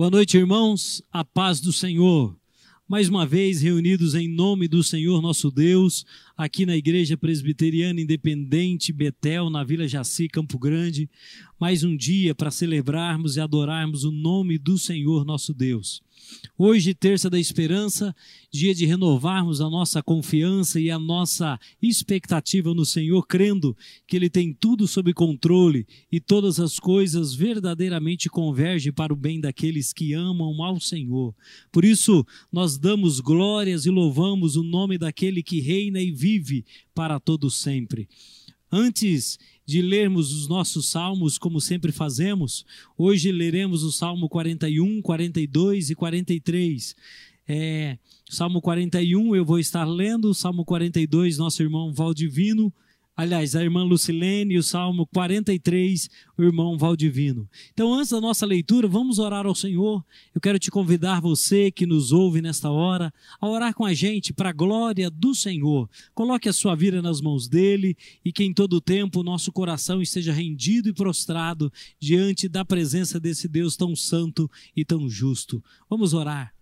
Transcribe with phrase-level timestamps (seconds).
[0.00, 1.02] Boa noite, irmãos.
[1.12, 2.34] A paz do Senhor.
[2.88, 8.94] Mais uma vez reunidos em nome do Senhor nosso Deus, aqui na Igreja Presbiteriana Independente
[8.94, 11.06] Betel, na Vila Jaci, Campo Grande.
[11.60, 16.02] Mais um dia para celebrarmos e adorarmos o nome do Senhor nosso Deus.
[16.56, 18.14] Hoje, terça da esperança,
[18.52, 23.76] dia de renovarmos a nossa confiança e a nossa expectativa no Senhor, crendo
[24.06, 29.40] que Ele tem tudo sob controle e todas as coisas verdadeiramente convergem para o bem
[29.40, 31.34] daqueles que amam ao Senhor.
[31.72, 36.64] Por isso, nós damos glórias e louvamos o nome daquele que reina e vive
[36.94, 38.08] para todo sempre.
[38.72, 39.36] Antes
[39.70, 42.66] de lermos os nossos salmos, como sempre fazemos,
[42.98, 46.96] hoje leremos o Salmo 41, 42 e 43.
[47.46, 47.96] É,
[48.28, 52.72] Salmo 41 eu vou estar lendo, Salmo 42, nosso irmão Valdivino
[53.20, 57.46] Aliás, a irmã Lucilene, o Salmo 43, o irmão Valdivino.
[57.70, 60.02] Então, antes da nossa leitura, vamos orar ao Senhor.
[60.34, 64.32] Eu quero te convidar, você que nos ouve nesta hora, a orar com a gente
[64.32, 65.86] para a glória do Senhor.
[66.14, 70.00] Coloque a sua vida nas mãos dele e que em todo tempo o nosso coração
[70.00, 75.62] esteja rendido e prostrado diante da presença desse Deus tão santo e tão justo.
[75.90, 76.54] Vamos orar.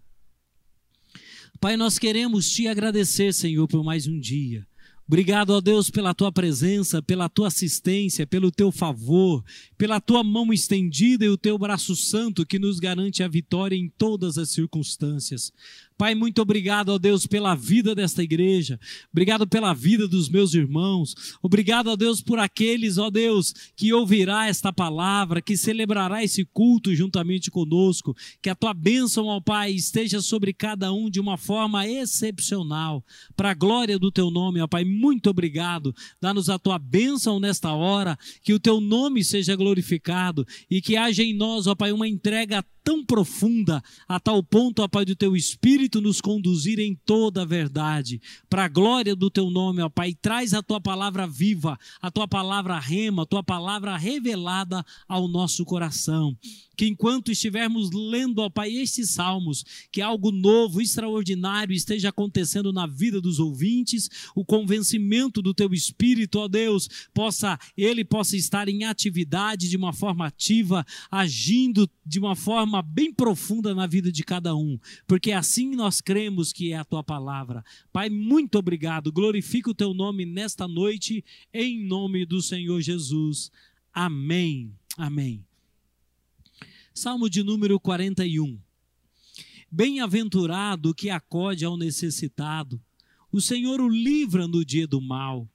[1.60, 4.66] Pai, nós queremos te agradecer, Senhor, por mais um dia.
[5.08, 9.42] Obrigado, ó Deus, pela tua presença, pela tua assistência, pelo teu favor,
[9.78, 13.88] pela tua mão estendida e o teu braço santo que nos garante a vitória em
[13.88, 15.52] todas as circunstâncias.
[15.96, 18.78] Pai, muito obrigado, ó Deus, pela vida desta igreja.
[19.12, 21.36] Obrigado pela vida dos meus irmãos.
[21.42, 26.94] Obrigado, ó Deus, por aqueles, ó Deus, que ouvirá esta palavra, que celebrará esse culto
[26.94, 28.16] juntamente conosco.
[28.40, 33.04] Que a tua bênção, ó Pai, esteja sobre cada um de uma forma excepcional.
[33.36, 35.92] Para a glória do teu nome, ó Pai, muito obrigado.
[36.20, 38.16] Dá-nos a tua bênção nesta hora.
[38.44, 39.67] Que o teu nome seja glorificado
[40.70, 44.88] e que haja em nós, ó Pai, uma entrega tão profunda, a tal ponto, ó
[44.88, 48.18] Pai, do teu Espírito nos conduzir em toda a verdade.
[48.48, 52.26] Para a glória do teu nome, ó Pai, traz a tua palavra viva, a tua
[52.26, 56.34] palavra rema, a tua palavra revelada ao nosso coração
[56.78, 62.86] que enquanto estivermos lendo, ó Pai, estes salmos, que algo novo, extraordinário esteja acontecendo na
[62.86, 68.84] vida dos ouvintes, o convencimento do teu espírito, ó Deus, possa ele possa estar em
[68.84, 74.54] atividade de uma forma ativa, agindo de uma forma bem profunda na vida de cada
[74.54, 77.64] um, porque assim nós cremos que é a tua palavra.
[77.92, 79.12] Pai, muito obrigado.
[79.12, 83.50] Glorifica o teu nome nesta noite em nome do Senhor Jesus.
[83.92, 84.72] Amém.
[84.96, 85.44] Amém.
[86.94, 88.58] Salmo de número 41.
[89.70, 92.80] Bem-aventurado que acode ao necessitado.
[93.30, 95.48] O Senhor o livra no dia do mal.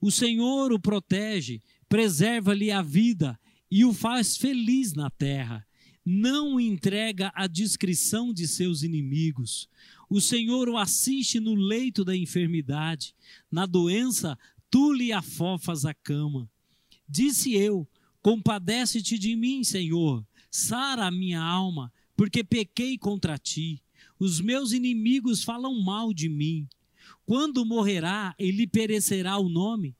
[0.00, 3.38] O Senhor o protege, preserva-lhe a vida
[3.70, 5.67] e o faz feliz na terra.
[6.10, 9.68] Não entrega à discrição de seus inimigos.
[10.08, 13.14] O Senhor o assiste no leito da enfermidade.
[13.50, 14.38] Na doença,
[14.70, 16.50] tu lhe afofas a cama.
[17.06, 17.86] Disse eu:
[18.22, 23.82] Compadece-te de mim, Senhor Sara a minha alma, porque pequei contra ti.
[24.18, 26.66] Os meus inimigos falam mal de mim.
[27.26, 29.94] Quando morrerá, ele perecerá o nome.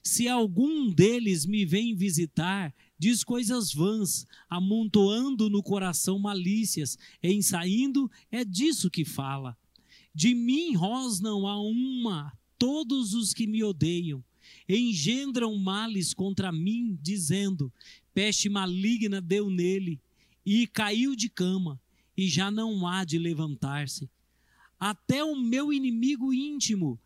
[0.00, 8.10] Se algum deles me vem visitar, diz coisas vãs, amontoando no coração malícias, em saindo
[8.30, 9.56] é disso que fala.
[10.14, 14.22] De mim rosnam a uma todos os que me odeiam,
[14.68, 17.72] engendram males contra mim, dizendo:
[18.12, 19.98] peste maligna deu nele,
[20.44, 21.80] e caiu de cama,
[22.14, 24.10] e já não há de levantar-se.
[24.78, 27.00] Até o meu inimigo íntimo,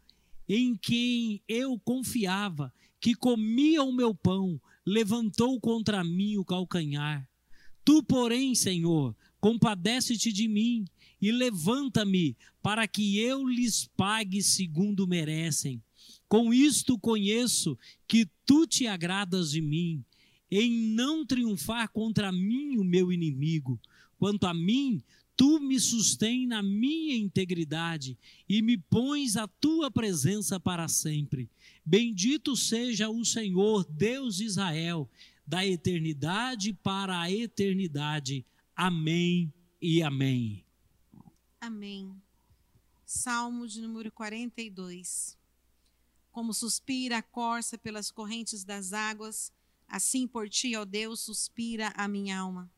[0.49, 7.29] em quem eu confiava, que comia o meu pão, levantou contra mim o calcanhar.
[7.85, 10.87] Tu, porém, Senhor, compadece-te de mim
[11.21, 15.83] e levanta-me para que eu lhes pague segundo merecem.
[16.29, 17.79] Com isto conheço
[18.09, 20.05] que tu te agradas de mim
[20.51, 23.81] em não triunfar contra mim, o meu inimigo.
[24.19, 25.03] Quanto a mim,
[25.37, 28.17] tu me sustém na minha integridade
[28.49, 31.51] e me pões a tua presença para sempre.
[31.85, 35.11] Bendito seja o Senhor, Deus de Israel,
[35.47, 38.47] da eternidade para a eternidade.
[38.75, 40.65] Amém e amém.
[41.61, 42.15] Amém.
[43.05, 45.37] Salmo de número 42.
[46.33, 49.53] Como suspira a corça pelas correntes das águas,
[49.89, 52.71] Assim por ti, ó Deus, suspira a minha alma.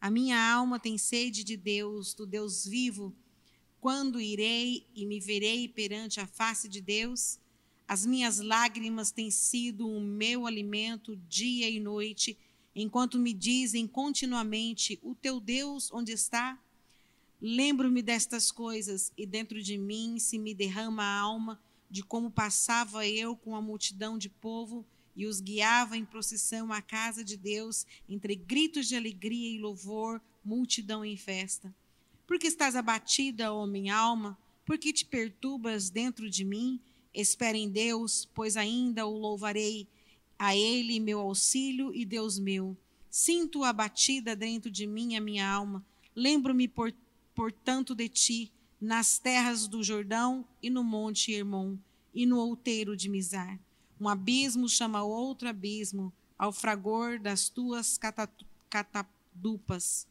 [0.00, 3.14] A minha alma tem sede de Deus, do Deus vivo.
[3.80, 7.38] Quando irei e me verei perante a face de Deus?
[7.92, 12.38] As minhas lágrimas têm sido o meu alimento dia e noite,
[12.74, 16.58] enquanto me dizem continuamente: O teu Deus onde está?
[17.38, 21.60] Lembro-me destas coisas e dentro de mim se me derrama a alma
[21.90, 26.80] de como passava eu com a multidão de povo e os guiava em procissão à
[26.80, 31.76] casa de Deus, entre gritos de alegria e louvor, multidão em festa.
[32.26, 34.38] Porque estás abatida, ó minha alma?
[34.64, 36.80] Porque te perturbas dentro de mim?
[37.14, 39.86] Espera em Deus, pois ainda o louvarei
[40.38, 42.76] a Ele, meu auxílio e Deus meu.
[43.10, 45.84] Sinto abatida dentro de mim a minha alma.
[46.16, 46.92] Lembro-me, por,
[47.34, 51.76] portanto, de ti, nas terras do Jordão e no monte Hermon
[52.14, 53.60] e no outeiro de Mizar.
[54.00, 57.96] Um abismo chama outro abismo, ao fragor das tuas
[58.68, 60.08] catadupas.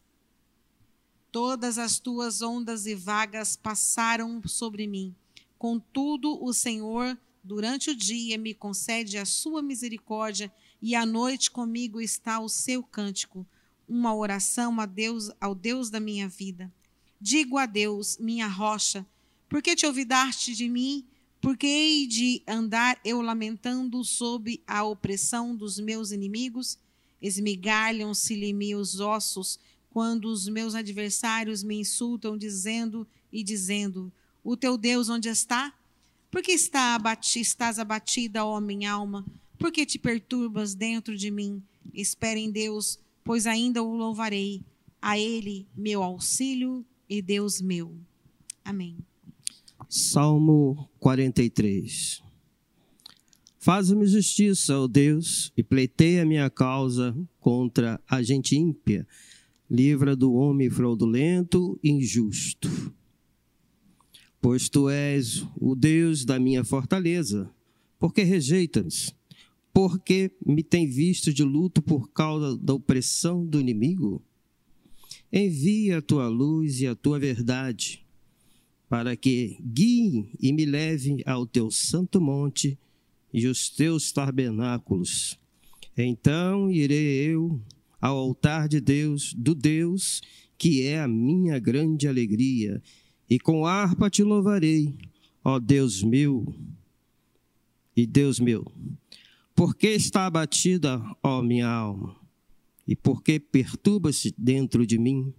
[1.29, 5.13] Todas as tuas ondas e vagas passaram sobre mim.
[5.61, 11.99] Contudo, o Senhor Durante o dia me concede a sua misericórdia e à noite comigo
[11.99, 13.45] está o seu cântico,
[13.87, 16.71] uma oração a Deus, ao Deus da minha vida.
[17.19, 19.05] Digo a Deus, minha rocha,
[19.49, 21.05] por que te olvidaste de mim?
[21.41, 26.77] Porque hei de andar eu lamentando sob a opressão dos meus inimigos?
[27.19, 29.59] Esmigalham-se-lhe os ossos
[29.89, 34.11] quando os meus adversários me insultam, dizendo e dizendo:
[34.43, 35.73] O teu Deus onde está?
[36.31, 39.25] Por que está abati, estás abatida, ó minha alma?
[39.59, 41.61] Por que te perturbas dentro de mim?
[41.93, 44.61] Espere em Deus, pois ainda o louvarei.
[45.01, 47.95] A Ele, meu auxílio e Deus meu.
[48.63, 48.97] Amém.
[49.89, 52.21] Salmo 43
[53.59, 59.07] Faz-me justiça, ó Deus, e pleiteia minha causa contra a gente ímpia.
[59.69, 62.69] Livra do homem fraudulento e injusto
[64.41, 67.49] pois tu és o Deus da minha fortaleza.
[67.99, 69.13] Por que rejeitas?
[69.71, 74.21] Porque me tem visto de luto por causa da opressão do inimigo?
[75.31, 78.03] Envia a tua luz e a tua verdade,
[78.89, 82.77] para que guie e me leve ao teu santo monte
[83.31, 85.39] e os teus tabernáculos.
[85.95, 87.61] Então irei eu
[88.01, 90.21] ao altar de Deus, do Deus
[90.57, 92.83] que é a minha grande alegria,
[93.31, 94.93] e com harpa te louvarei,
[95.41, 96.53] ó Deus meu
[97.95, 98.69] e Deus meu.
[99.55, 102.17] Por que está abatida, ó minha alma?
[102.85, 105.33] E por que perturba-se dentro de mim?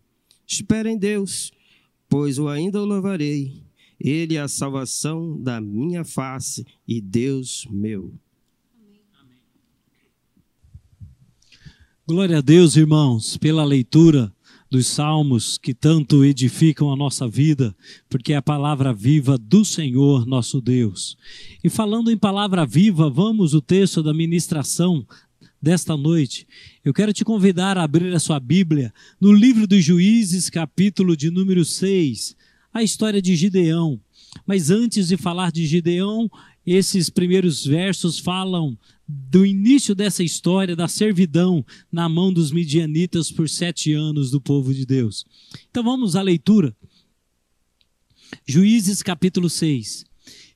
[0.46, 1.52] Espera em Deus,
[2.08, 3.62] pois o ainda louvarei.
[4.00, 8.14] Ele é a salvação da minha face e Deus meu.
[12.06, 14.34] Glória a Deus, irmãos, pela leitura
[14.72, 17.76] dos salmos que tanto edificam a nossa vida,
[18.08, 21.14] porque é a palavra viva do Senhor nosso Deus.
[21.62, 25.06] E falando em palavra viva, vamos o texto da ministração
[25.60, 26.48] desta noite.
[26.82, 31.30] Eu quero te convidar a abrir a sua Bíblia no livro dos Juízes, capítulo de
[31.30, 32.34] número 6,
[32.72, 34.00] a história de Gideão.
[34.46, 36.30] Mas antes de falar de Gideão,
[36.66, 43.48] esses primeiros versos falam do início dessa história da servidão na mão dos midianitas por
[43.48, 45.24] sete anos do povo de Deus.
[45.70, 46.74] Então vamos à leitura.
[48.46, 50.04] Juízes capítulo 6.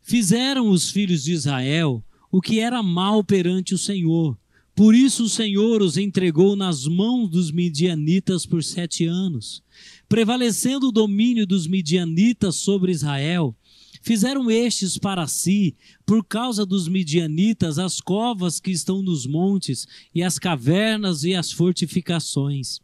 [0.02, 4.38] Fizeram os filhos de Israel o que era mal perante o Senhor.
[4.74, 9.62] Por isso o Senhor os entregou nas mãos dos midianitas por sete anos.
[10.08, 13.56] Prevalecendo o domínio dos midianitas sobre Israel,
[14.06, 15.74] Fizeram estes para si,
[16.06, 19.84] por causa dos midianitas, as covas que estão nos montes,
[20.14, 22.78] e as cavernas e as fortificações.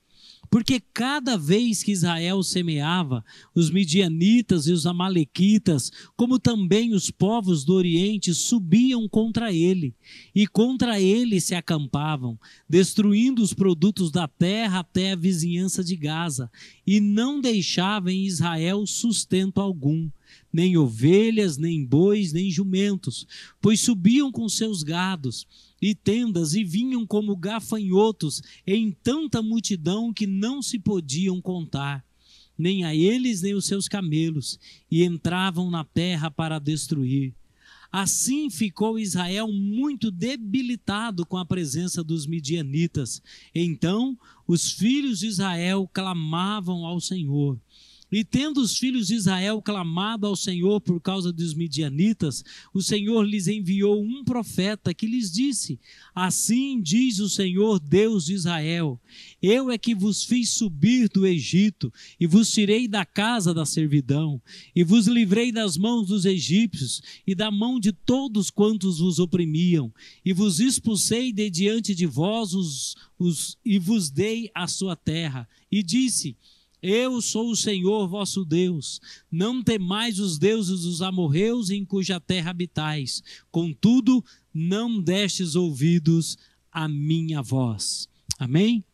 [0.50, 3.24] Porque cada vez que Israel semeava,
[3.54, 9.94] os midianitas e os amalequitas, como também os povos do Oriente, subiam contra ele,
[10.34, 12.36] e contra ele se acampavam,
[12.68, 16.50] destruindo os produtos da terra até a vizinhança de Gaza,
[16.84, 20.10] e não deixavam em Israel sustento algum
[20.52, 23.26] nem ovelhas, nem bois, nem jumentos,
[23.60, 25.46] pois subiam com seus gados
[25.80, 32.04] e tendas e vinham como gafanhotos em tanta multidão que não se podiam contar,
[32.56, 34.58] nem a eles nem os seus camelos,
[34.90, 37.34] e entravam na terra para destruir.
[37.92, 43.22] Assim ficou Israel muito debilitado com a presença dos midianitas.
[43.54, 47.60] Então os filhos de Israel clamavam ao Senhor
[48.12, 53.22] E tendo os filhos de Israel clamado ao Senhor por causa dos midianitas, o Senhor
[53.22, 55.80] lhes enviou um profeta que lhes disse:
[56.14, 59.00] Assim diz o Senhor Deus de Israel:
[59.40, 61.90] Eu é que vos fiz subir do Egito,
[62.20, 64.42] e vos tirei da casa da servidão,
[64.76, 69.90] e vos livrei das mãos dos egípcios e da mão de todos quantos vos oprimiam,
[70.22, 75.48] e vos expulsei de diante de vós os, os, e vos dei a sua terra.
[75.70, 76.36] E disse:
[76.82, 79.00] eu sou o Senhor vosso Deus.
[79.30, 83.22] Não temais os deuses dos amorreus em cuja terra habitais.
[83.50, 86.36] Contudo, não destes ouvidos
[86.70, 88.08] à minha voz.
[88.38, 88.84] Amém?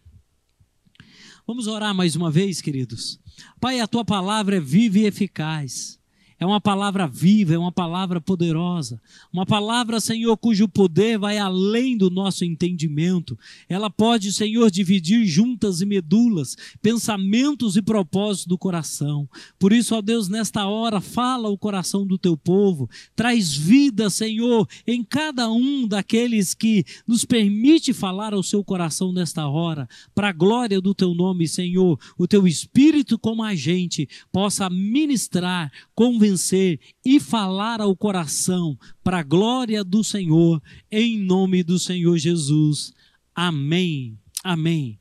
[1.46, 3.18] Vamos orar mais uma vez, queridos.
[3.58, 5.97] Pai, a tua palavra é viva e eficaz
[6.40, 9.00] é uma palavra viva, é uma palavra poderosa,
[9.32, 13.36] uma palavra, Senhor, cujo poder vai além do nosso entendimento.
[13.68, 19.28] Ela pode, Senhor, dividir juntas e medulas, pensamentos e propósitos do coração.
[19.58, 24.68] Por isso, ó Deus, nesta hora, fala o coração do teu povo, traz vida, Senhor,
[24.86, 30.32] em cada um daqueles que nos permite falar ao seu coração nesta hora, para a
[30.32, 31.98] glória do teu nome, Senhor.
[32.16, 39.20] O teu espírito, como a gente, possa ministrar, convencer, convencer e falar ao coração para
[39.20, 42.92] a glória do Senhor, em nome do Senhor Jesus.
[43.34, 44.18] Amém.
[44.44, 44.98] Amém.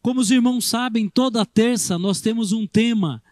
[0.00, 3.22] Como os irmãos sabem, toda terça nós temos um tema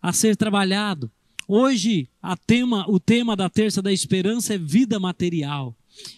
[0.00, 1.10] a ser trabalhado.
[1.46, 2.08] Hoje,
[2.46, 5.76] tema, o tema da terça da esperança é vida material.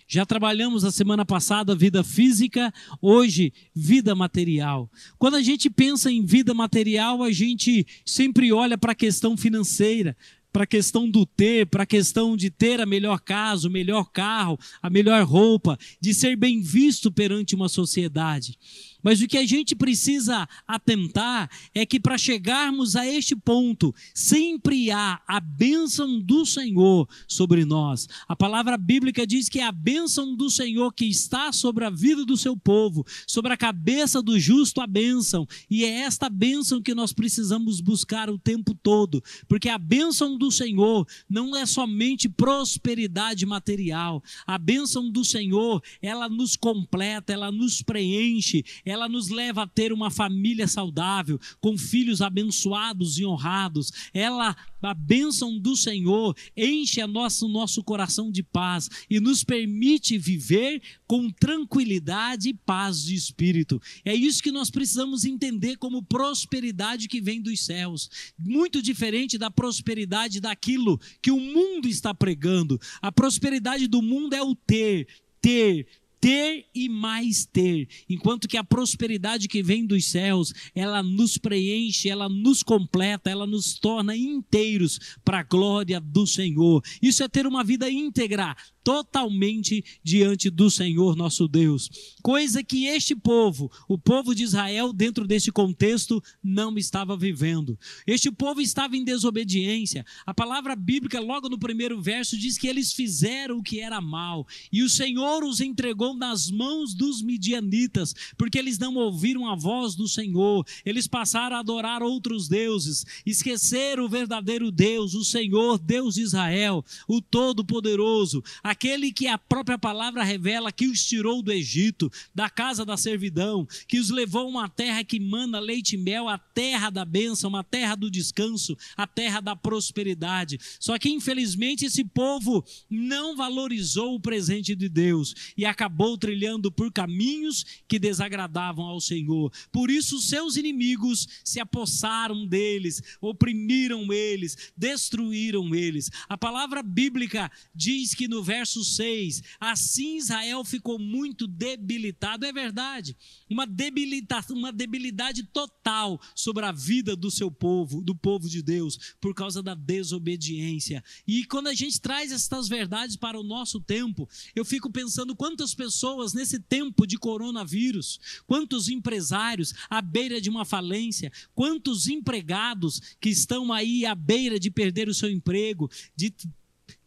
[0.09, 4.91] Já trabalhamos a semana passada vida física, hoje vida material.
[5.19, 10.17] Quando a gente pensa em vida material, a gente sempre olha para a questão financeira,
[10.53, 14.11] para a questão do ter, para a questão de ter a melhor casa, o melhor
[14.13, 18.59] carro, a melhor roupa, de ser bem visto perante uma sociedade.
[19.03, 24.91] Mas o que a gente precisa atentar é que para chegarmos a este ponto, sempre
[24.91, 28.09] há a bênção do Senhor sobre nós.
[28.29, 32.25] A palavra bíblica diz que é a bênção do Senhor que está sobre a vida
[32.25, 35.47] do seu povo, sobre a cabeça do justo a bênção.
[35.71, 40.51] E é esta bênção que nós precisamos buscar o tempo todo, porque a bênção do
[40.51, 44.23] Senhor não é somente prosperidade material.
[44.47, 49.93] A bênção do Senhor, ela nos completa, ela nos preenche, ela nos leva a ter
[49.93, 53.91] uma família saudável, com filhos abençoados e honrados.
[54.13, 60.19] Ela, a bênção do Senhor, enche a nosso, nosso coração de paz e nos permite
[60.19, 63.81] viver com tranquilidade e paz de espírito.
[64.05, 68.11] É isso que nós precisamos entender como prosperidade que vem dos céus.
[68.39, 72.79] Muito diferente da prosperidade daquilo que o mundo está pregando.
[73.01, 75.07] A prosperidade do mundo é o ter,
[75.41, 75.87] ter,
[76.23, 82.09] ter e mais ter, enquanto que a prosperidade que vem dos céus, ela nos preenche,
[82.09, 86.81] ela nos completa, ela nos torna inteiros para a glória do Senhor.
[87.03, 91.91] Isso é ter uma vida íntegra, totalmente diante do Senhor nosso Deus.
[92.23, 97.79] Coisa que este povo, o povo de Israel, dentro desse contexto, não estava vivendo.
[98.07, 100.05] Este povo estava em desobediência.
[100.27, 104.47] A palavra bíblica, logo no primeiro verso, diz que eles fizeram o que era mal,
[104.73, 109.95] e o Senhor os entregou nas mãos dos midianitas, porque eles não ouviram a voz
[109.95, 116.15] do Senhor, eles passaram a adorar outros deuses, esqueceram o verdadeiro Deus, o Senhor, Deus
[116.15, 118.43] de Israel, o Todo-Poderoso,
[118.73, 123.69] aquele que a própria palavra revela que os tirou do Egito, da casa da servidão,
[123.87, 127.55] que os levou a uma terra que manda leite e mel, a terra da bênção,
[127.55, 130.59] a terra do descanso, a terra da prosperidade.
[130.81, 136.91] Só que infelizmente esse povo não valorizou o presente de Deus e acabou trilhando por
[136.91, 139.53] caminhos que desagradavam ao Senhor.
[139.71, 146.11] Por isso seus inimigos se apossaram deles, oprimiram eles, destruíram eles.
[146.27, 152.47] A palavra bíblica diz que no verso verso 6: Assim Israel ficou muito debilitado.
[152.47, 153.17] É verdade,
[153.51, 159.17] uma debilidade, uma debilidade total sobre a vida do seu povo, do povo de Deus,
[159.21, 161.03] por causa da desobediência.
[161.27, 165.75] E quando a gente traz estas verdades para o nosso tempo, eu fico pensando quantas
[165.75, 173.29] pessoas nesse tempo de coronavírus, quantos empresários à beira de uma falência, quantos empregados que
[173.29, 176.33] estão aí à beira de perder o seu emprego, de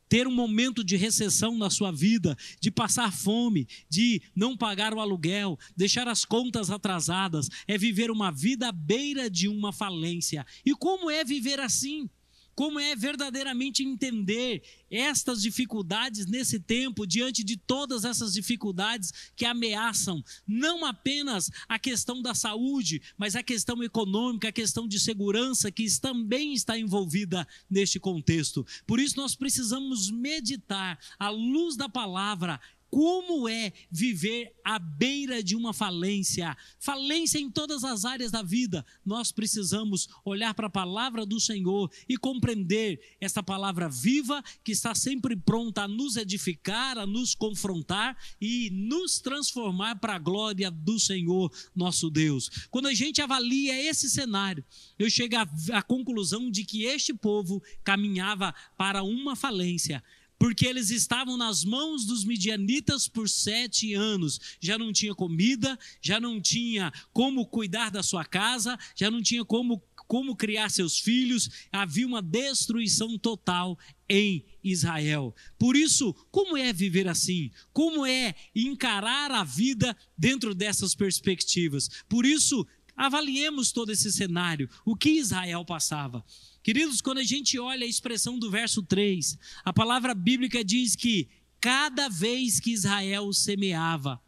[0.08, 5.00] ter um momento de recessão na sua vida, de passar fome, de não pagar o
[5.00, 10.46] aluguel, deixar as contas atrasadas, é viver uma vida à beira de uma falência.
[10.66, 12.10] E como é viver assim?
[12.56, 20.24] Como é verdadeiramente entender estas dificuldades nesse tempo, diante de todas essas dificuldades que ameaçam
[20.48, 25.86] não apenas a questão da saúde, mas a questão econômica, a questão de segurança que
[26.00, 28.66] também está envolvida neste contexto.
[28.88, 32.60] Por isso nós precisamos meditar à luz da palavra
[32.96, 38.86] como é viver à beira de uma falência, falência em todas as áreas da vida.
[39.06, 44.96] Nós precisamos olhar para a palavra do Senhor e compreender essa palavra viva que está
[44.96, 50.98] sempre pronta a nos edificar, a nos confrontar e nos transformar para a glória do
[50.98, 52.50] Senhor, nosso Deus.
[52.72, 54.64] Quando a gente avalia esse cenário,
[54.98, 55.36] eu chego
[55.74, 60.02] à conclusão de que este povo caminhava para uma falência
[60.46, 64.40] porque eles estavam nas mãos dos midianitas por sete anos.
[64.60, 69.44] Já não tinha comida, já não tinha como cuidar da sua casa, já não tinha
[69.44, 73.76] como, como criar seus filhos, havia uma destruição total
[74.08, 75.34] em Israel.
[75.58, 77.50] Por isso, como é viver assim?
[77.74, 81.90] Como é encarar a vida dentro dessas perspectivas?
[82.08, 86.24] Por isso, avaliemos todo esse cenário, o que Israel passava.
[86.66, 91.28] Queridos, quando a gente olha a expressão do verso 3, a palavra bíblica diz que
[91.62, 94.20] cada vez que Israel semeava,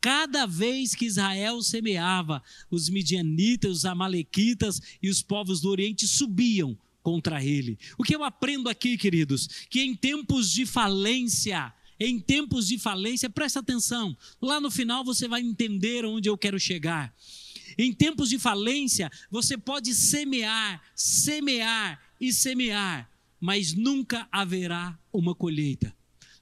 [0.00, 6.76] cada vez que Israel semeava, os midianitas, os amalequitas e os povos do Oriente subiam
[7.00, 7.78] contra ele.
[7.96, 13.30] O que eu aprendo aqui, queridos, que em tempos de falência, em tempos de falência,
[13.30, 17.14] presta atenção, lá no final você vai entender onde eu quero chegar.
[17.76, 25.94] Em tempos de falência, você pode semear, semear e semear, mas nunca haverá uma colheita.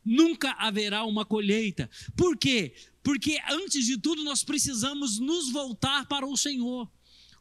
[0.04, 1.88] Nunca haverá uma colheita.
[2.16, 2.74] Por quê?
[3.02, 6.90] Porque antes de tudo nós precisamos nos voltar para o Senhor.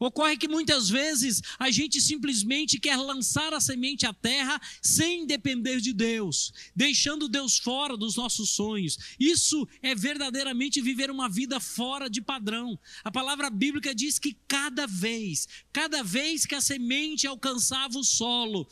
[0.02, 5.80] Ocorre que muitas vezes a gente simplesmente quer lançar a semente à terra sem depender
[5.80, 8.98] de Deus, deixando Deus fora dos nossos sonhos.
[9.20, 12.80] Isso é verdadeiramente viver uma vida fora de padrão.
[13.04, 18.68] A palavra bíblica diz que cada vez, cada vez que a semente alcançava o solo,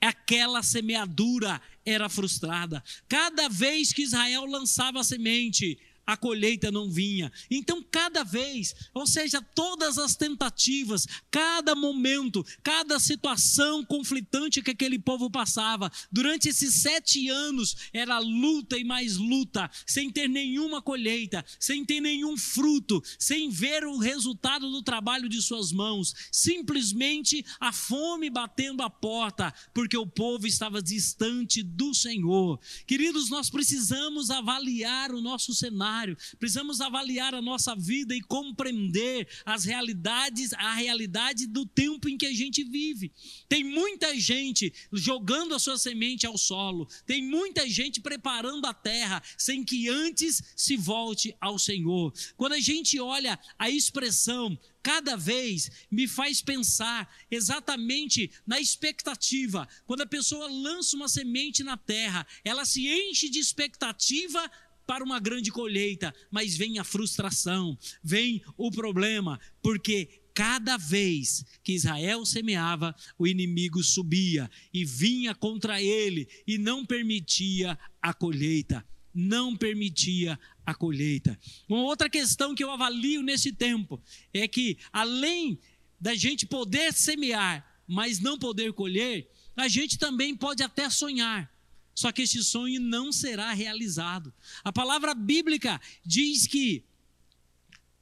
[0.00, 2.82] aquela semeadura era frustrada.
[3.08, 7.32] Cada vez que Israel lançava a semente, a colheita não vinha.
[7.50, 14.98] Então, cada vez, ou seja, todas as tentativas, cada momento, cada situação conflitante que aquele
[14.98, 21.44] povo passava, durante esses sete anos, era luta e mais luta, sem ter nenhuma colheita,
[21.58, 27.72] sem ter nenhum fruto, sem ver o resultado do trabalho de suas mãos, simplesmente a
[27.72, 32.60] fome batendo a porta, porque o povo estava distante do Senhor.
[32.86, 35.95] Queridos, nós precisamos avaliar o nosso cenário
[36.38, 42.26] precisamos avaliar a nossa vida e compreender as realidades, a realidade do tempo em que
[42.26, 43.12] a gente vive.
[43.48, 49.22] Tem muita gente jogando a sua semente ao solo, tem muita gente preparando a terra
[49.38, 52.12] sem que antes se volte ao Senhor.
[52.36, 59.68] Quando a gente olha a expressão cada vez me faz pensar exatamente na expectativa.
[59.84, 64.48] Quando a pessoa lança uma semente na terra, ela se enche de expectativa
[64.86, 71.72] para uma grande colheita, mas vem a frustração, vem o problema, porque cada vez que
[71.72, 78.86] Israel semeava, o inimigo subia e vinha contra ele e não permitia a colheita.
[79.14, 81.38] Não permitia a colheita.
[81.66, 83.98] Uma outra questão que eu avalio nesse tempo
[84.30, 85.58] é que, além
[85.98, 91.50] da gente poder semear, mas não poder colher, a gente também pode até sonhar,
[91.96, 94.32] só que esse sonho não será realizado.
[94.62, 96.84] A palavra bíblica diz que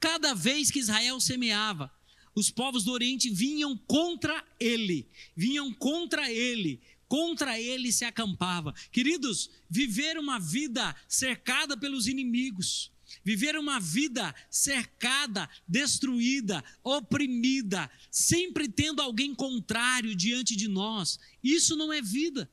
[0.01, 1.95] cada vez que Israel semeava,
[2.35, 8.75] os povos do Oriente vinham contra ele, vinham contra ele, contra ele se acampava.
[8.91, 12.91] Queridos, viver uma vida cercada pelos inimigos,
[13.23, 21.93] viver uma vida cercada, destruída, oprimida, sempre tendo alguém contrário diante de nós, isso não
[21.93, 22.51] é vida.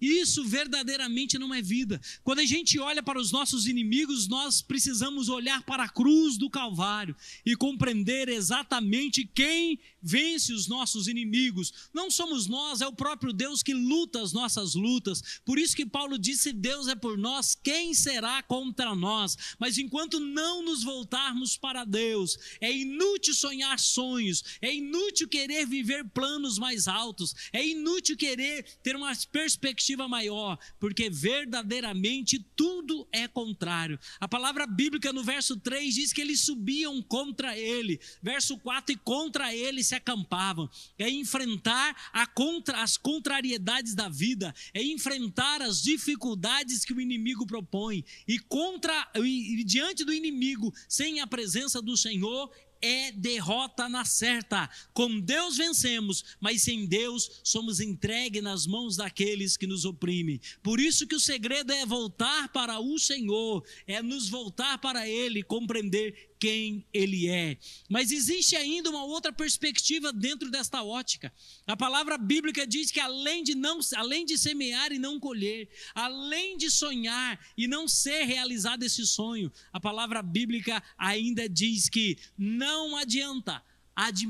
[0.00, 2.00] Isso verdadeiramente não é vida.
[2.24, 6.48] Quando a gente olha para os nossos inimigos, nós precisamos olhar para a cruz do
[6.48, 11.90] Calvário e compreender exatamente quem vence os nossos inimigos.
[11.92, 15.40] Não somos nós, é o próprio Deus que luta as nossas lutas.
[15.44, 19.36] Por isso que Paulo disse: Deus é por nós, quem será contra nós?
[19.58, 26.08] Mas enquanto não nos voltarmos para Deus, é inútil sonhar sonhos, é inútil querer viver
[26.08, 33.26] planos mais altos, é inútil querer ter uma perspectiva perspectiva maior, porque verdadeiramente tudo é
[33.26, 33.98] contrário.
[34.20, 38.98] A palavra bíblica no verso 3 diz que eles subiam contra ele, verso 4 e
[38.98, 40.68] contra ele se acampavam.
[40.98, 41.96] É enfrentar
[42.34, 49.10] contra, as contrariedades da vida, é enfrentar as dificuldades que o inimigo propõe e contra
[49.16, 54.68] e, e diante do inimigo, sem a presença do Senhor, é derrota na certa.
[54.92, 60.40] Com Deus vencemos, mas sem Deus somos entregues nas mãos daqueles que nos oprimem.
[60.62, 65.42] Por isso que o segredo é voltar para o Senhor, é nos voltar para Ele,
[65.42, 67.58] compreender quem ele é.
[67.88, 71.30] Mas existe ainda uma outra perspectiva dentro desta ótica.
[71.66, 76.56] A palavra bíblica diz que além de não, além de semear e não colher, além
[76.56, 82.96] de sonhar e não ser realizado esse sonho, a palavra bíblica ainda diz que não
[82.96, 83.62] adianta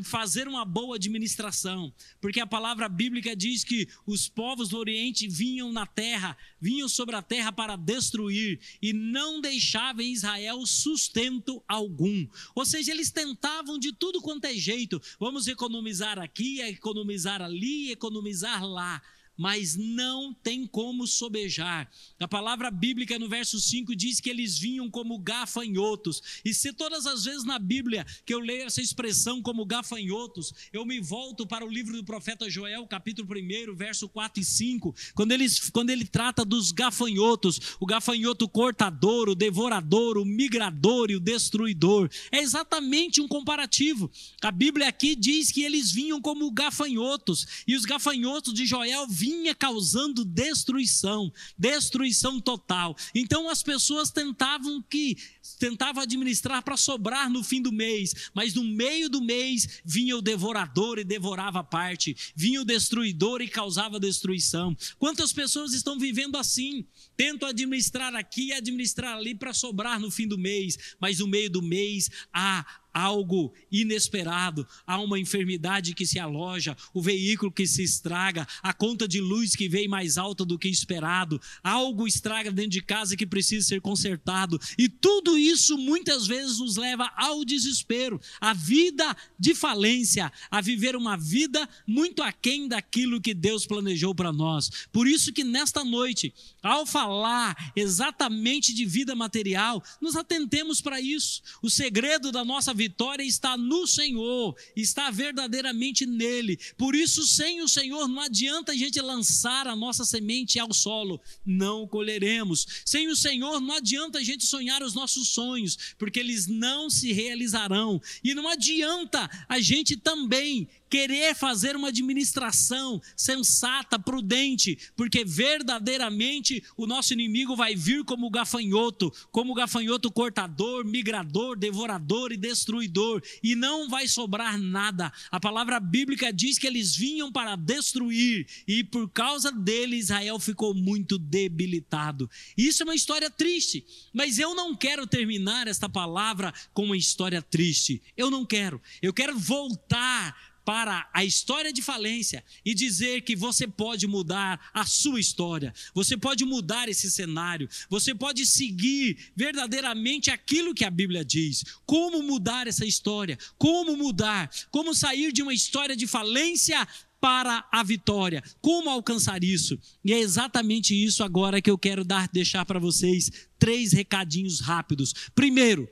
[0.02, 5.72] fazer uma boa administração, porque a palavra bíblica diz que os povos do Oriente vinham
[5.72, 12.26] na terra, vinham sobre a terra para destruir e não deixavam em Israel sustento algum.
[12.54, 18.64] Ou seja, eles tentavam de tudo quanto é jeito, vamos economizar aqui, economizar ali, economizar
[18.64, 19.00] lá
[19.40, 21.90] mas não tem como sobejar.
[22.20, 26.22] A palavra bíblica no verso 5 diz que eles vinham como gafanhotos.
[26.44, 30.84] E se todas as vezes na Bíblia que eu leio essa expressão como gafanhotos, eu
[30.84, 35.32] me volto para o livro do profeta Joel, capítulo 1, verso 4 e 5, quando
[35.32, 41.20] ele, quando ele trata dos gafanhotos, o gafanhoto cortador, o devorador, o migrador e o
[41.20, 42.10] destruidor.
[42.30, 44.10] É exatamente um comparativo.
[44.42, 49.29] A Bíblia aqui diz que eles vinham como gafanhotos, e os gafanhotos de Joel vinham
[49.30, 52.96] vinha causando destruição, destruição total.
[53.14, 55.16] Então as pessoas tentavam que
[55.58, 60.22] tentavam administrar para sobrar no fim do mês, mas no meio do mês vinha o
[60.22, 64.76] devorador e devorava a parte, vinha o destruidor e causava destruição.
[64.98, 66.84] Quantas pessoas estão vivendo assim?
[67.16, 71.50] Tentam administrar aqui e administrar ali para sobrar no fim do mês, mas no meio
[71.50, 77.82] do mês há algo inesperado, há uma enfermidade que se aloja, o veículo que se
[77.82, 82.72] estraga, a conta de luz que vem mais alta do que esperado, algo estraga dentro
[82.72, 88.20] de casa que precisa ser consertado, e tudo isso muitas vezes nos leva ao desespero,
[88.40, 94.32] a vida de falência, a viver uma vida muito aquém daquilo que Deus planejou para
[94.32, 94.70] nós.
[94.92, 101.42] Por isso que nesta noite, ao falar exatamente de vida material, nos atentemos para isso.
[101.62, 106.58] O segredo da nossa vitória está no Senhor, está verdadeiramente nele.
[106.78, 111.20] Por isso, sem o Senhor, não adianta a gente lançar a nossa semente ao solo,
[111.44, 112.66] não colheremos.
[112.86, 117.12] Sem o Senhor, não adianta a gente sonhar os nossos sonhos, porque eles não se
[117.12, 118.00] realizarão.
[118.24, 126.86] E não adianta a gente também querer fazer uma administração sensata, prudente, porque verdadeiramente o
[126.86, 133.88] nosso inimigo vai vir como gafanhoto, como gafanhoto cortador, migrador, devorador e destruidor, e não
[133.88, 135.12] vai sobrar nada.
[135.30, 140.74] A palavra bíblica diz que eles vinham para destruir, e por causa dele Israel ficou
[140.74, 142.28] muito debilitado.
[142.56, 147.40] Isso é uma história triste, mas eu não quero terminar esta palavra com uma história
[147.40, 148.02] triste.
[148.16, 148.80] Eu não quero.
[149.00, 154.84] Eu quero voltar para a história de falência e dizer que você pode mudar a
[154.84, 161.24] sua história, você pode mudar esse cenário, você pode seguir verdadeiramente aquilo que a Bíblia
[161.24, 161.64] diz.
[161.86, 163.38] Como mudar essa história?
[163.58, 164.50] Como mudar?
[164.70, 166.86] Como sair de uma história de falência
[167.20, 168.42] para a vitória.
[168.60, 169.78] Como alcançar isso?
[170.04, 175.14] E é exatamente isso agora que eu quero dar deixar para vocês três recadinhos rápidos.
[175.34, 175.88] Primeiro,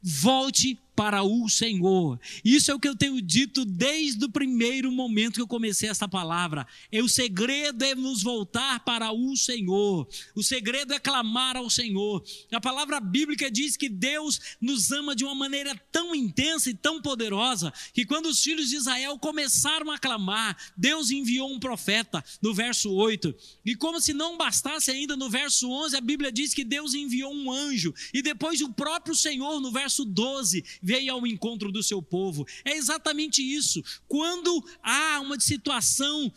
[0.00, 2.18] volte para o Senhor.
[2.44, 6.08] Isso é o que eu tenho dito desde o primeiro momento que eu comecei essa
[6.08, 6.66] palavra.
[6.90, 10.08] É o segredo é nos voltar para o Senhor.
[10.34, 12.24] O segredo é clamar ao Senhor.
[12.50, 17.00] A palavra bíblica diz que Deus nos ama de uma maneira tão intensa e tão
[17.00, 22.52] poderosa que quando os filhos de Israel começaram a clamar, Deus enviou um profeta no
[22.52, 23.32] verso 8.
[23.64, 27.32] E como se não bastasse ainda no verso 11, a Bíblia diz que Deus enviou
[27.32, 32.00] um anjo e depois o próprio Senhor no verso 12 veio ao encontro do seu
[32.00, 32.46] povo.
[32.64, 33.82] É exatamente isso.
[34.08, 36.32] Quando há uma situação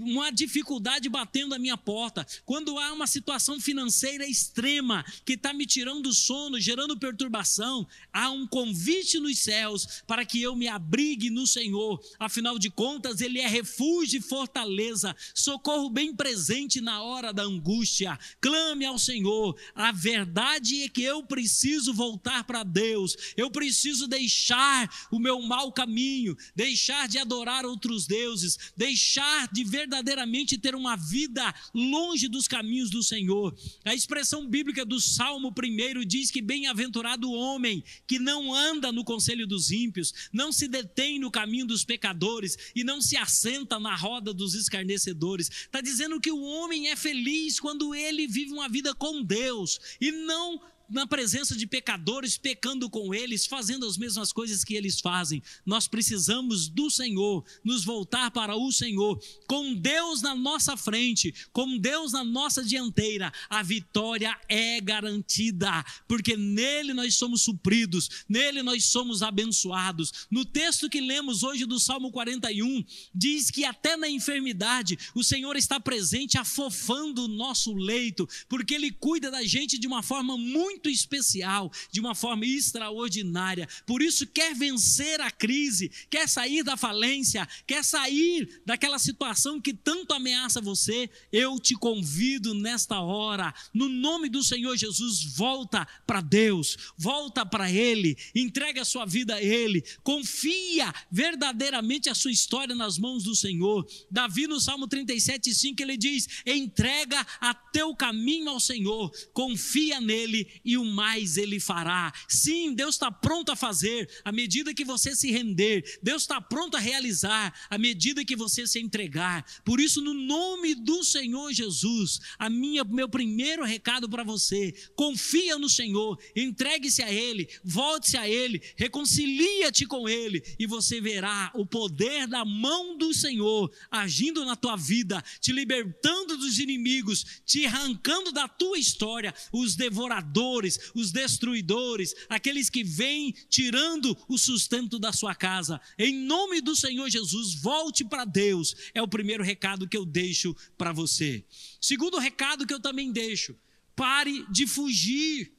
[0.00, 5.64] uma dificuldade batendo a minha porta, quando há uma situação financeira extrema que está me
[5.64, 11.30] tirando do sono, gerando perturbação, há um convite nos céus para que eu me abrigue
[11.30, 12.00] no Senhor.
[12.18, 18.18] Afinal de contas, Ele é refúgio e fortaleza, socorro bem presente na hora da angústia.
[18.40, 19.58] Clame ao Senhor.
[19.74, 25.72] A verdade é que eu preciso voltar para Deus, eu preciso deixar o meu mau
[25.72, 32.90] caminho, deixar de adorar outros deuses, deixar de verdadeiramente ter uma vida longe dos caminhos
[32.90, 33.56] do Senhor.
[33.84, 39.04] A expressão bíblica do Salmo 1 diz que bem-aventurado o homem que não anda no
[39.04, 43.94] conselho dos ímpios, não se detém no caminho dos pecadores e não se assenta na
[43.94, 45.48] roda dos escarnecedores.
[45.48, 50.10] Está dizendo que o homem é feliz quando ele vive uma vida com Deus e
[50.10, 55.42] não na presença de pecadores, pecando com eles, fazendo as mesmas coisas que eles fazem.
[55.64, 61.76] Nós precisamos do Senhor, nos voltar para o Senhor, com Deus na nossa frente, com
[61.78, 63.32] Deus na nossa dianteira.
[63.48, 70.26] A vitória é garantida, porque nele nós somos supridos, nele nós somos abençoados.
[70.30, 75.56] No texto que lemos hoje do Salmo 41, diz que até na enfermidade o Senhor
[75.56, 80.75] está presente, afofando o nosso leito, porque ele cuida da gente de uma forma muito
[80.76, 83.66] muito especial, de uma forma extraordinária.
[83.86, 89.72] Por isso, quer vencer a crise, quer sair da falência, quer sair daquela situação que
[89.72, 96.20] tanto ameaça você, eu te convido nesta hora, no nome do Senhor Jesus, volta para
[96.20, 102.74] Deus, volta para Ele, entrega a sua vida a Ele, confia verdadeiramente a sua história
[102.74, 103.86] nas mãos do Senhor.
[104.10, 110.60] Davi, no Salmo 37, 5, ele diz: entrega a teu caminho ao Senhor, confia nele
[110.66, 112.12] e o mais Ele fará.
[112.28, 115.98] Sim, Deus está pronto a fazer à medida que você se render.
[116.02, 119.46] Deus está pronto a realizar à medida que você se entregar.
[119.64, 125.56] Por isso, no nome do Senhor Jesus, a minha, meu primeiro recado para você: confia
[125.56, 131.64] no Senhor, entregue-se a Ele, volte-se a Ele, reconcilia-te com Ele e você verá o
[131.64, 138.32] poder da mão do Senhor agindo na tua vida, te libertando dos inimigos, te arrancando
[138.32, 140.55] da tua história os devoradores
[140.94, 145.80] os destruidores, aqueles que vêm tirando o sustento da sua casa.
[145.98, 148.74] Em nome do Senhor Jesus, volte para Deus.
[148.94, 151.44] É o primeiro recado que eu deixo para você.
[151.80, 153.56] Segundo recado que eu também deixo:
[153.94, 155.52] pare de fugir.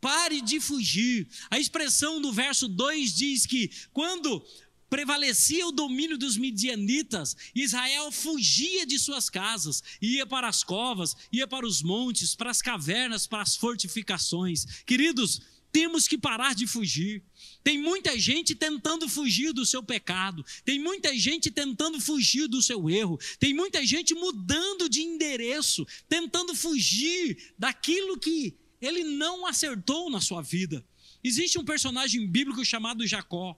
[0.00, 1.28] Pare de fugir.
[1.50, 4.42] A expressão do verso 2 diz que quando
[4.90, 11.46] prevalecia o domínio dos midianitas, Israel fugia de suas casas, ia para as covas, ia
[11.46, 14.82] para os montes, para as cavernas, para as fortificações.
[14.84, 17.22] Queridos, temos que parar de fugir.
[17.62, 22.90] Tem muita gente tentando fugir do seu pecado, tem muita gente tentando fugir do seu
[22.90, 30.20] erro, tem muita gente mudando de endereço, tentando fugir daquilo que ele não acertou na
[30.20, 30.84] sua vida.
[31.22, 33.56] Existe um personagem bíblico chamado Jacó.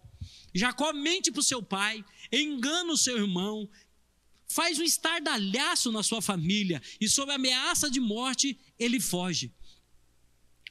[0.55, 3.69] Jacó mente para o seu pai, engana o seu irmão,
[4.47, 9.53] faz um estardalhaço na sua família e, sob ameaça de morte, ele foge.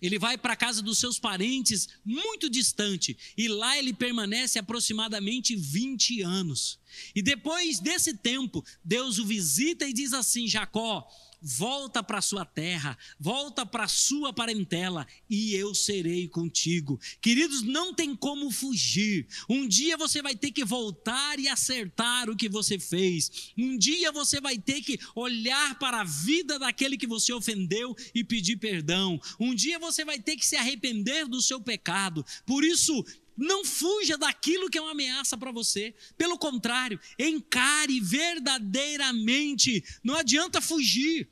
[0.01, 5.55] Ele vai para a casa dos seus parentes, muito distante, e lá ele permanece aproximadamente
[5.55, 6.79] 20 anos.
[7.13, 11.07] E depois desse tempo, Deus o visita e diz assim: Jacó,
[11.41, 16.99] volta para sua terra, volta para sua parentela e eu serei contigo.
[17.19, 19.27] Queridos, não tem como fugir.
[19.49, 23.53] Um dia você vai ter que voltar e acertar o que você fez.
[23.57, 28.23] Um dia você vai ter que olhar para a vida daquele que você ofendeu e
[28.23, 29.19] pedir perdão.
[29.39, 32.25] Um dia você vai ter que se arrepender do seu pecado.
[32.45, 33.03] Por isso,
[33.37, 35.93] não fuja daquilo que é uma ameaça para você.
[36.17, 39.83] Pelo contrário, encare verdadeiramente.
[40.03, 41.29] Não adianta fugir.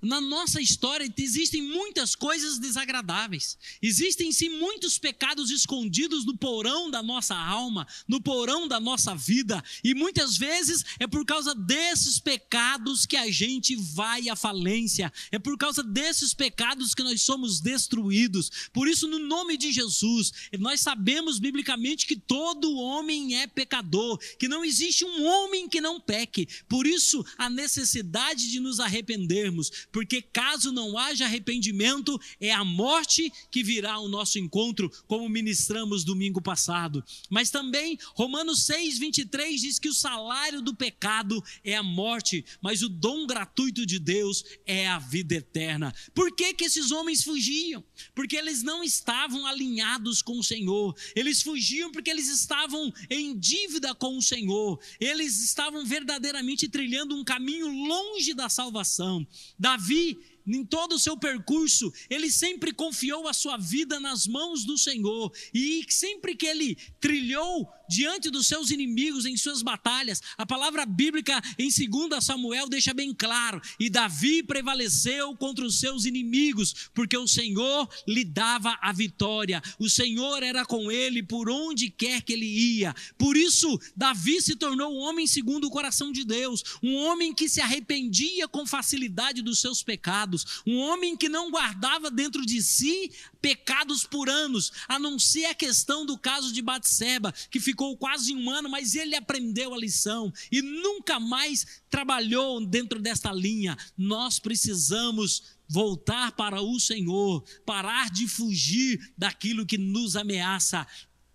[0.00, 3.58] Na nossa história existem muitas coisas desagradáveis.
[3.82, 9.62] Existem sim muitos pecados escondidos no porão da nossa alma, no porão da nossa vida,
[9.82, 15.12] e muitas vezes é por causa desses pecados que a gente vai à falência.
[15.32, 18.50] É por causa desses pecados que nós somos destruídos.
[18.72, 24.46] Por isso, no nome de Jesus, nós sabemos biblicamente que todo homem é pecador, que
[24.46, 26.48] não existe um homem que não peque.
[26.68, 33.32] Por isso, a necessidade de nos arrependermos porque caso não haja arrependimento, é a morte
[33.50, 37.04] que virá ao nosso encontro, como ministramos domingo passado.
[37.30, 42.82] Mas também Romanos 6, 23 diz que o salário do pecado é a morte, mas
[42.82, 45.94] o dom gratuito de Deus é a vida eterna.
[46.14, 47.84] Por que, que esses homens fugiam?
[48.14, 53.94] Porque eles não estavam alinhados com o Senhor, eles fugiam porque eles estavam em dívida
[53.94, 59.26] com o Senhor, eles estavam verdadeiramente trilhando um caminho longe da salvação.
[59.58, 64.64] Da Davi, em todo o seu percurso, ele sempre confiou a sua vida nas mãos
[64.64, 70.22] do Senhor, e sempre que ele trilhou diante dos seus inimigos em suas batalhas.
[70.36, 76.04] A palavra bíblica em 2 Samuel deixa bem claro: e Davi prevaleceu contra os seus
[76.04, 79.62] inimigos, porque o Senhor lhe dava a vitória.
[79.78, 82.94] O Senhor era com ele por onde quer que ele ia.
[83.16, 87.48] Por isso, Davi se tornou um homem segundo o coração de Deus, um homem que
[87.48, 93.10] se arrependia com facilidade dos seus pecados, um homem que não guardava dentro de si
[93.40, 98.34] pecados por anos, a não ser a questão do caso de Batseba, que ficou quase
[98.34, 103.76] um ano, mas ele aprendeu a lição e nunca mais trabalhou dentro desta linha.
[103.96, 110.86] Nós precisamos voltar para o Senhor, parar de fugir daquilo que nos ameaça.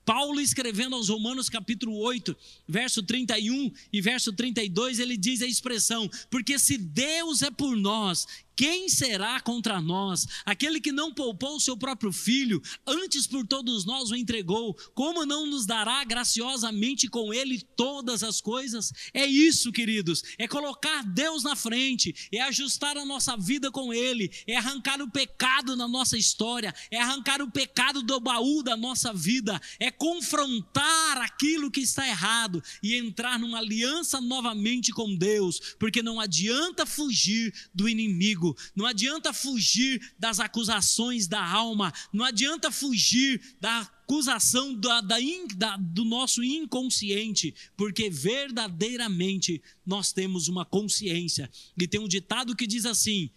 [0.05, 2.35] Paulo escrevendo aos Romanos capítulo 8,
[2.67, 8.27] verso 31 e verso 32, ele diz a expressão: Porque se Deus é por nós,
[8.55, 10.27] quem será contra nós?
[10.45, 15.25] Aquele que não poupou o seu próprio filho, antes por todos nós o entregou, como
[15.25, 18.91] não nos dará graciosamente com ele todas as coisas?
[19.13, 24.31] É isso, queridos, é colocar Deus na frente, é ajustar a nossa vida com ele,
[24.45, 29.13] é arrancar o pecado na nossa história, é arrancar o pecado do baú da nossa
[29.13, 36.01] vida, é confrontar aquilo que está errado e entrar numa aliança novamente com Deus, porque
[36.01, 38.55] não adianta fugir do inimigo inimigo.
[38.75, 45.17] Não adianta fugir das acusações da alma, não adianta fugir da acusação da, da,
[45.55, 51.49] da, do nosso inconsciente, porque verdadeiramente nós temos uma consciência.
[51.77, 53.29] E tem um ditado que diz assim: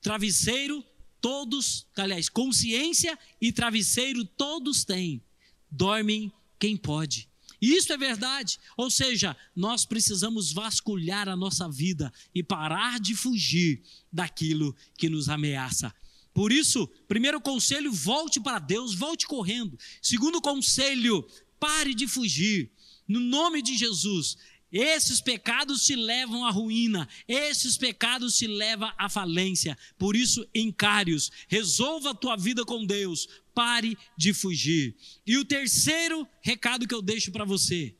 [0.00, 0.84] travesseiro
[1.20, 5.22] todos, aliás, consciência e travesseiro todos têm,
[5.70, 7.28] dormem quem pode.
[7.60, 8.58] Isso é verdade.
[8.76, 15.28] Ou seja, nós precisamos vasculhar a nossa vida e parar de fugir daquilo que nos
[15.28, 15.92] ameaça.
[16.32, 19.76] Por isso, primeiro conselho, volte para Deus, volte correndo.
[20.00, 21.26] Segundo conselho,
[21.58, 22.70] pare de fugir.
[23.06, 24.36] No nome de Jesus,
[24.72, 29.76] esses pecados te levam à ruína, esses pecados te levam à falência.
[29.98, 33.28] Por isso, encare-os, resolva a tua vida com Deus,
[33.60, 34.96] pare de fugir.
[35.26, 37.94] E o terceiro recado que eu deixo para você: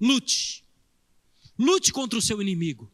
[0.00, 0.64] lute.
[1.56, 2.90] Lute contra o seu inimigo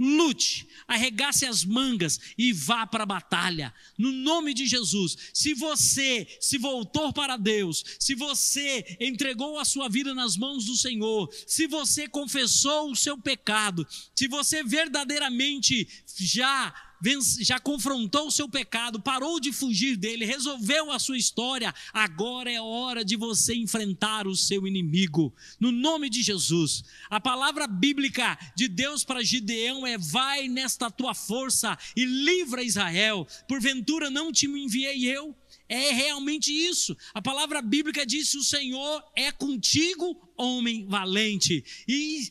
[0.00, 5.14] lute, arregace as mangas e vá para a batalha, no nome de Jesus.
[5.34, 10.74] Se você se voltou para Deus, se você entregou a sua vida nas mãos do
[10.74, 16.74] Senhor, se você confessou o seu pecado, se você verdadeiramente já
[17.40, 22.60] já confrontou o seu pecado, parou de fugir dele, resolveu a sua história, agora é
[22.60, 25.34] hora de você enfrentar o seu inimigo.
[25.58, 26.84] No nome de Jesus.
[27.08, 33.26] A palavra bíblica de Deus para Gideão é: vai nesta tua força e livra Israel.
[33.48, 35.34] Porventura não te enviei eu?
[35.68, 36.96] É realmente isso.
[37.14, 41.64] A palavra bíblica diz: o Senhor é contigo, homem valente.
[41.86, 42.28] E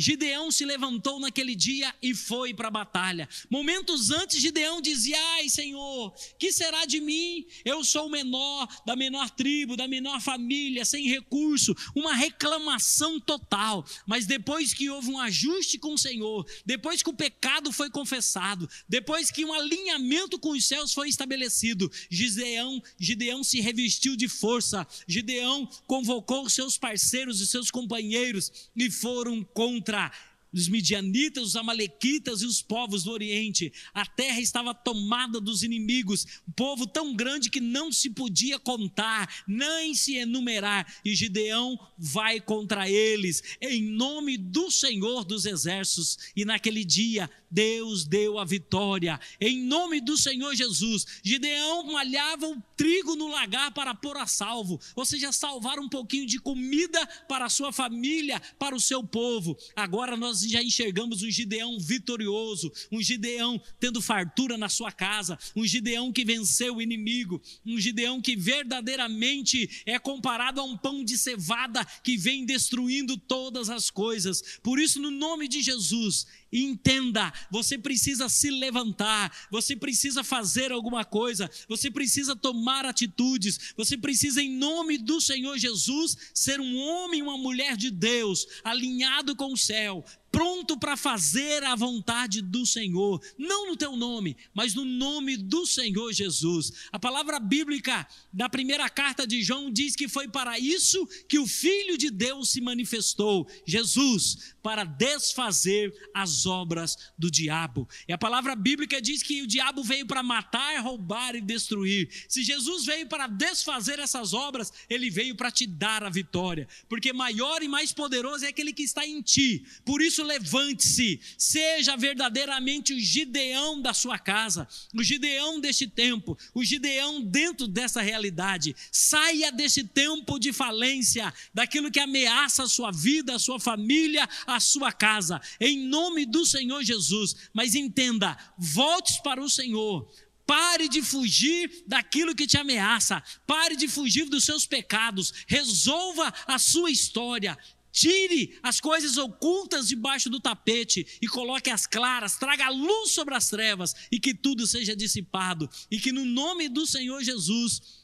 [0.00, 3.28] Gideão se levantou naquele dia e foi para a batalha.
[3.50, 7.44] Momentos antes, Gideão dizia: Ai, Senhor, que será de mim?
[7.66, 11.76] Eu sou o menor, da menor tribo, da menor família, sem recurso.
[11.94, 13.84] Uma reclamação total.
[14.06, 18.66] Mas depois que houve um ajuste com o Senhor, depois que o pecado foi confessado,
[18.88, 24.86] depois que um alinhamento com os céus foi estabelecido, Gideão, Gideão se revestiu de força.
[25.06, 30.12] Gideão convocou seus parceiros e seus companheiros e foram contra contra
[30.52, 33.72] os midianitas, os amalequitas e os povos do Oriente.
[33.94, 39.44] A terra estava tomada dos inimigos, um povo tão grande que não se podia contar,
[39.46, 40.86] nem se enumerar.
[41.04, 46.18] E Gideão vai contra eles, em nome do Senhor dos Exércitos.
[46.34, 51.04] E naquele dia, Deus deu a vitória, em nome do Senhor Jesus.
[51.22, 56.26] Gideão malhava o trigo no lagar para pôr a salvo, ou seja, salvar um pouquinho
[56.26, 59.56] de comida para a sua família, para o seu povo.
[59.74, 65.38] Agora nós nós já enxergamos um Gideão vitorioso, um Gideão tendo fartura na sua casa,
[65.54, 71.04] um Gideão que venceu o inimigo, um Gideão que verdadeiramente é comparado a um pão
[71.04, 74.58] de cevada que vem destruindo todas as coisas.
[74.62, 81.04] Por isso, no nome de Jesus, entenda, você precisa se levantar, você precisa fazer alguma
[81.04, 87.20] coisa, você precisa tomar atitudes, você precisa, em nome do Senhor Jesus, ser um homem
[87.20, 92.64] e uma mulher de Deus, alinhado com o céu, pronto para fazer a vontade do
[92.64, 96.72] Senhor, não no teu nome, mas no nome do Senhor Jesus.
[96.92, 101.46] A palavra bíblica da primeira carta de João diz que foi para isso que o
[101.46, 107.88] Filho de Deus se manifestou, Jesus, para desfazer as obras do diabo.
[108.08, 112.08] E a palavra bíblica diz que o diabo veio para matar, roubar e destruir.
[112.28, 117.12] Se Jesus veio para desfazer essas obras, ele veio para te dar a vitória, porque
[117.12, 119.64] maior e mais poderoso é aquele que está em ti.
[119.84, 126.64] Por isso, levante-se, seja verdadeiramente o Gideão da sua casa, o Gideão deste tempo, o
[126.64, 128.74] Gideão dentro dessa realidade.
[128.90, 134.60] Saia desse tempo de falência, daquilo que ameaça a sua vida, a sua família, a
[134.60, 137.34] sua casa, em nome do Senhor Jesus.
[137.52, 140.10] Mas entenda, volte para o Senhor.
[140.46, 143.22] Pare de fugir daquilo que te ameaça.
[143.46, 145.32] Pare de fugir dos seus pecados.
[145.46, 147.56] Resolva a sua história.
[147.92, 153.48] Tire as coisas ocultas debaixo do tapete e coloque as claras, traga luz sobre as
[153.50, 155.68] trevas e que tudo seja dissipado.
[155.90, 158.00] E que no nome do Senhor Jesus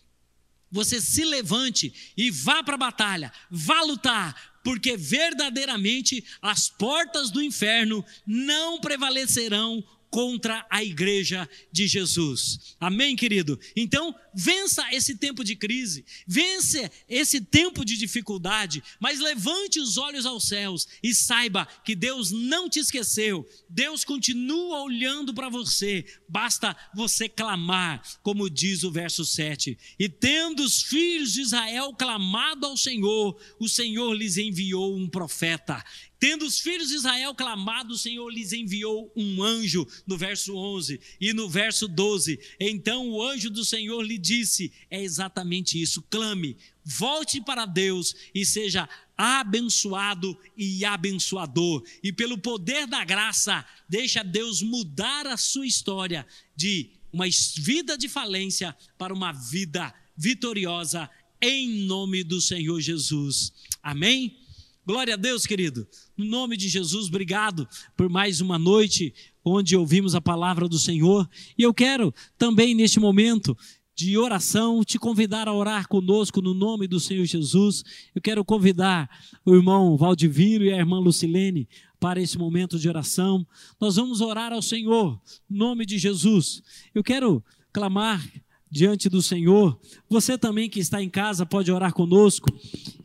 [0.71, 7.41] você se levante e vá para a batalha, vá lutar, porque verdadeiramente as portas do
[7.41, 12.75] inferno não prevalecerão contra a igreja de Jesus.
[12.81, 13.61] Amém, querido?
[13.77, 20.27] Então, vença esse tempo de crise, vença esse tempo de dificuldade, mas levante os olhos
[20.27, 23.49] aos céus e saiba que Deus não te esqueceu.
[23.71, 26.05] Deus continua olhando para você.
[26.29, 29.79] Basta você clamar, como diz o verso 7.
[29.99, 35.83] E tendo os filhos de Israel clamado ao Senhor, o Senhor lhes enviou um profeta
[36.19, 40.99] Tendo os filhos de Israel clamado, o Senhor lhes enviou um anjo, no verso 11
[41.21, 42.41] e no verso 12.
[42.59, 48.45] Então o anjo do Senhor lhe disse: É exatamente isso, clame, volte para Deus e
[48.45, 51.83] seja abençoado e abençoador.
[52.03, 58.09] E pelo poder da graça, deixa Deus mudar a sua história de uma vida de
[58.09, 61.09] falência para uma vida vitoriosa
[61.41, 63.53] em nome do Senhor Jesus.
[63.83, 64.39] Amém?
[64.87, 65.87] Glória a Deus, querido.
[66.17, 69.13] No nome de Jesus, obrigado por mais uma noite
[69.45, 71.29] onde ouvimos a palavra do Senhor.
[71.59, 73.57] E eu quero também, neste momento
[73.97, 77.83] de oração, te convidar a orar conosco no nome do Senhor Jesus.
[78.15, 79.09] Eu quero convidar
[79.43, 81.67] o irmão Valdivino e a irmã Lucilene
[81.99, 83.47] para esse momento de oração.
[83.81, 85.19] Nós vamos orar ao Senhor,
[85.49, 86.63] no nome de Jesus.
[86.95, 87.43] Eu quero
[87.73, 88.23] clamar
[88.71, 89.81] diante do Senhor.
[90.11, 92.51] Você também que está em casa pode orar conosco.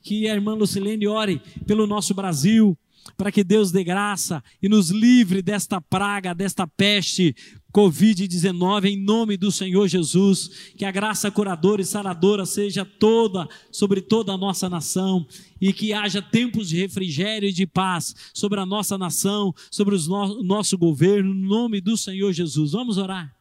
[0.01, 2.77] Que a irmã Lucilene ore pelo nosso Brasil,
[3.15, 7.33] para que Deus dê graça e nos livre desta praga, desta peste
[7.73, 10.49] Covid-19, em nome do Senhor Jesus.
[10.75, 15.25] Que a graça curadora e saradora seja toda sobre toda a nossa nação
[15.59, 20.43] e que haja tempos de refrigério e de paz sobre a nossa nação, sobre o
[20.43, 22.71] nosso governo, em nome do Senhor Jesus.
[22.71, 23.35] Vamos orar.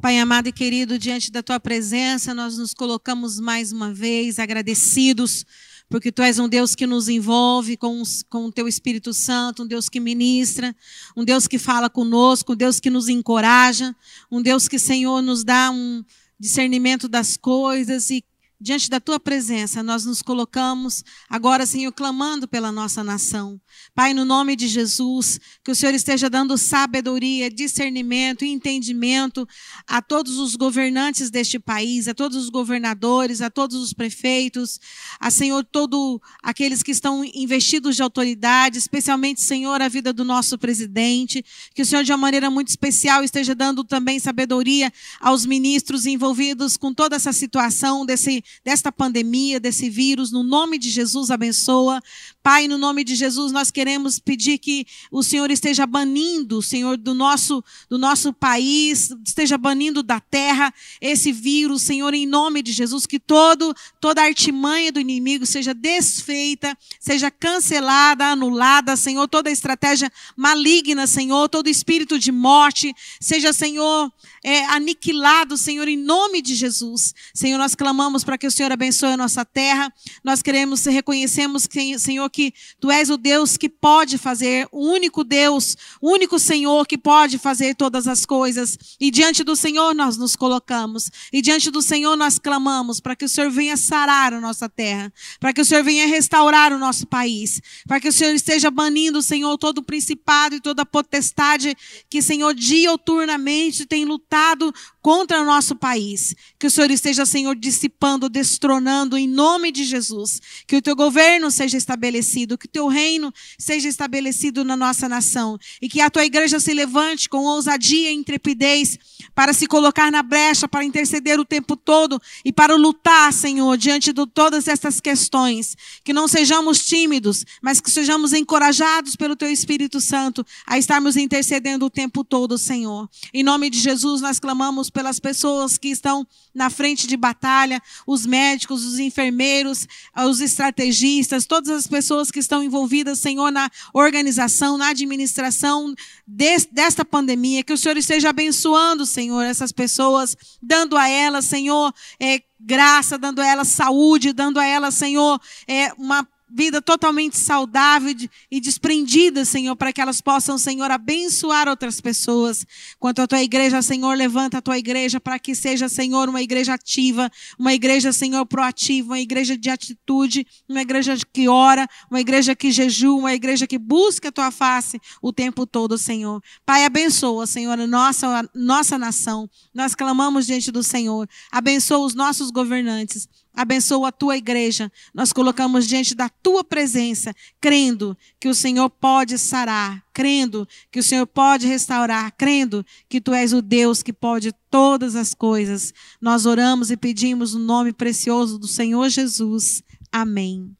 [0.00, 5.44] Pai amado e querido, diante da tua presença, nós nos colocamos mais uma vez agradecidos,
[5.88, 9.66] porque tu és um Deus que nos envolve com, com o teu Espírito Santo, um
[9.66, 10.76] Deus que ministra,
[11.16, 13.96] um Deus que fala conosco, um Deus que nos encoraja,
[14.30, 16.04] um Deus que, Senhor, nos dá um
[16.38, 18.24] discernimento das coisas e
[18.60, 23.60] Diante da tua presença, nós nos colocamos agora, Senhor, clamando pela nossa nação.
[23.94, 29.46] Pai, no nome de Jesus, que o Senhor esteja dando sabedoria, discernimento e entendimento
[29.86, 34.80] a todos os governantes deste país, a todos os governadores, a todos os prefeitos,
[35.20, 40.58] a Senhor, todos aqueles que estão investidos de autoridade, especialmente, Senhor, a vida do nosso
[40.58, 41.44] presidente.
[41.76, 46.76] Que o Senhor, de uma maneira muito especial, esteja dando também sabedoria aos ministros envolvidos
[46.76, 50.30] com toda essa situação desse desta pandemia, desse vírus.
[50.30, 52.02] No nome de Jesus, abençoa.
[52.42, 57.12] Pai, no nome de Jesus, nós queremos pedir que o Senhor esteja banindo, Senhor, do
[57.12, 63.04] nosso, do nosso país, esteja banindo da terra esse vírus, Senhor, em nome de Jesus,
[63.06, 71.06] que todo, toda artimanha do inimigo seja desfeita, seja cancelada, anulada, Senhor, toda estratégia maligna,
[71.06, 74.10] Senhor, todo espírito de morte, seja, Senhor,
[74.42, 77.14] é, aniquilado, Senhor, em nome de Jesus.
[77.34, 79.92] Senhor, nós clamamos para que o Senhor abençoe a nossa terra.
[80.24, 81.68] Nós queremos, reconhecemos,
[81.98, 86.86] Senhor, que Tu és o Deus que pode fazer, o único Deus, o único Senhor
[86.86, 88.78] que pode fazer todas as coisas.
[89.00, 91.10] E diante do Senhor nós nos colocamos.
[91.32, 95.12] E diante do Senhor nós clamamos para que o Senhor venha sarar a nossa terra,
[95.40, 99.20] para que o Senhor venha restaurar o nosso país, para que o Senhor esteja banindo,
[99.20, 101.76] Senhor, todo o principado e toda a potestade
[102.08, 104.72] que, Senhor, dioturnamente tem lutado
[105.02, 106.34] contra o nosso país.
[106.58, 110.40] Que o Senhor esteja, Senhor, dissipando destronando em nome de Jesus.
[110.66, 115.58] Que o teu governo seja estabelecido, que o teu reino seja estabelecido na nossa nação
[115.80, 118.98] e que a tua igreja se levante com ousadia e intrepidez
[119.34, 124.12] para se colocar na brecha, para interceder o tempo todo e para lutar, Senhor, diante
[124.12, 125.76] de todas essas questões.
[126.02, 131.86] Que não sejamos tímidos, mas que sejamos encorajados pelo teu Espírito Santo a estarmos intercedendo
[131.86, 133.08] o tempo todo, Senhor.
[133.32, 138.17] Em nome de Jesus, nós clamamos pelas pessoas que estão na frente de batalha, os
[138.26, 144.88] médicos, os enfermeiros, os estrategistas, todas as pessoas que estão envolvidas, Senhor, na organização, na
[144.88, 145.94] administração
[146.26, 147.62] desta pandemia.
[147.62, 153.40] Que o Senhor esteja abençoando, Senhor, essas pessoas, dando a elas, Senhor, é, graça, dando
[153.40, 158.14] a elas saúde, dando a elas, Senhor, é, uma vida totalmente saudável
[158.50, 162.64] e desprendida, Senhor, para que elas possam, Senhor, abençoar outras pessoas.
[162.98, 166.74] Quanto à tua igreja, Senhor, levanta a tua igreja para que seja, Senhor, uma igreja
[166.74, 172.54] ativa, uma igreja, Senhor, proativa, uma igreja de atitude, uma igreja que ora, uma igreja
[172.54, 176.42] que jejua, uma igreja que busca a tua face o tempo todo, Senhor.
[176.64, 179.48] Pai, abençoa, Senhor, a nossa, nossa nação.
[179.74, 181.28] Nós clamamos diante do Senhor.
[181.50, 183.28] Abençoa os nossos governantes.
[183.58, 184.88] Abençoa a tua igreja.
[185.12, 191.02] Nós colocamos diante da tua presença, crendo que o Senhor pode sarar, crendo que o
[191.02, 195.92] Senhor pode restaurar, crendo que tu és o Deus que pode todas as coisas.
[196.20, 199.82] Nós oramos e pedimos no nome precioso do Senhor Jesus.
[200.12, 200.70] Amém.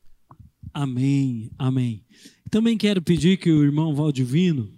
[0.73, 1.51] Amém.
[1.59, 2.05] Amém.
[2.49, 4.71] Também quero pedir que o irmão Valdivino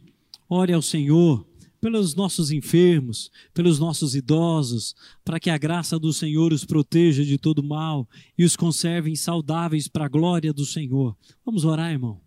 [0.49, 1.47] ore ao Senhor
[1.81, 7.39] pelos nossos enfermos, pelos nossos idosos, para que a graça do Senhor os proteja de
[7.39, 11.17] todo mal e os conserve saudáveis para a glória do Senhor.
[11.45, 12.21] Vamos orar, irmão.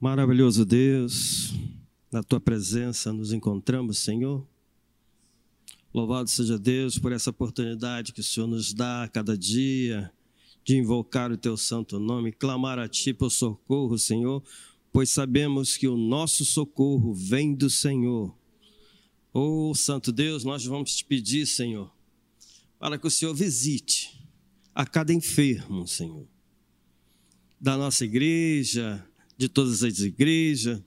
[0.00, 1.52] Maravilhoso Deus,
[2.12, 4.46] na tua presença nos encontramos, Senhor.
[5.92, 10.12] Louvado seja Deus por essa oportunidade que o Senhor nos dá a cada dia
[10.64, 14.44] de invocar o teu santo nome, clamar a ti por socorro, Senhor
[14.92, 18.36] pois sabemos que o nosso socorro vem do Senhor.
[19.32, 21.92] Oh, Santo Deus, nós vamos te pedir, Senhor,
[22.78, 24.18] para que o Senhor visite
[24.74, 26.26] a cada enfermo, Senhor,
[27.60, 29.04] da nossa igreja,
[29.36, 30.82] de todas as igrejas,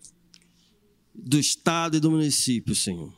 [1.14, 3.14] do estado e do município, Senhor.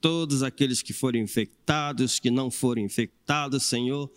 [0.00, 4.10] Todos aqueles que forem infectados, que não forem infectados, Senhor,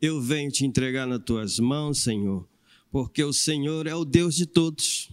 [0.00, 2.48] eu venho te entregar nas tuas mãos, Senhor,
[2.90, 5.08] porque o Senhor é o Deus de todos.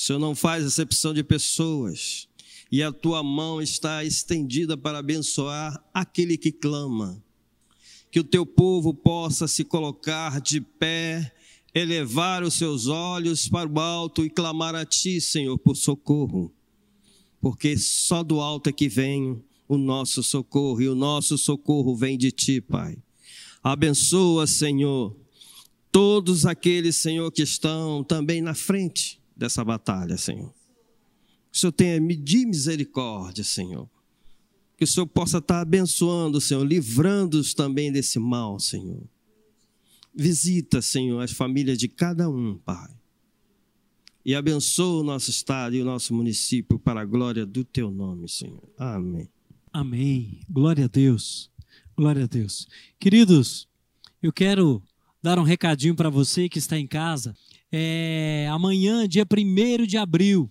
[0.00, 2.26] O Senhor não faz acepção de pessoas,
[2.72, 7.22] e a tua mão está estendida para abençoar aquele que clama.
[8.10, 11.30] Que o teu povo possa se colocar de pé,
[11.74, 16.50] elevar os seus olhos para o alto e clamar a ti, Senhor, por socorro.
[17.38, 22.16] Porque só do alto é que vem o nosso socorro, e o nosso socorro vem
[22.16, 22.96] de ti, Pai.
[23.62, 25.14] Abençoa, Senhor,
[25.92, 30.52] todos aqueles, Senhor, que estão também na frente dessa batalha, Senhor.
[31.50, 33.88] Que o Senhor tenha de misericórdia, Senhor.
[34.76, 39.02] Que o Senhor possa estar abençoando, Senhor, livrando-os também desse mal, Senhor.
[40.14, 42.90] Visita, Senhor, as famílias de cada um, Pai.
[44.24, 48.28] E abençoa o nosso estado e o nosso município para a glória do teu nome,
[48.28, 48.62] Senhor.
[48.76, 49.26] Amém.
[49.72, 50.40] Amém.
[50.50, 51.50] Glória a Deus.
[51.96, 52.68] Glória a Deus.
[52.98, 53.66] Queridos,
[54.22, 54.82] eu quero
[55.22, 57.34] dar um recadinho para você que está em casa
[57.72, 60.50] é, amanhã, dia 1 de abril,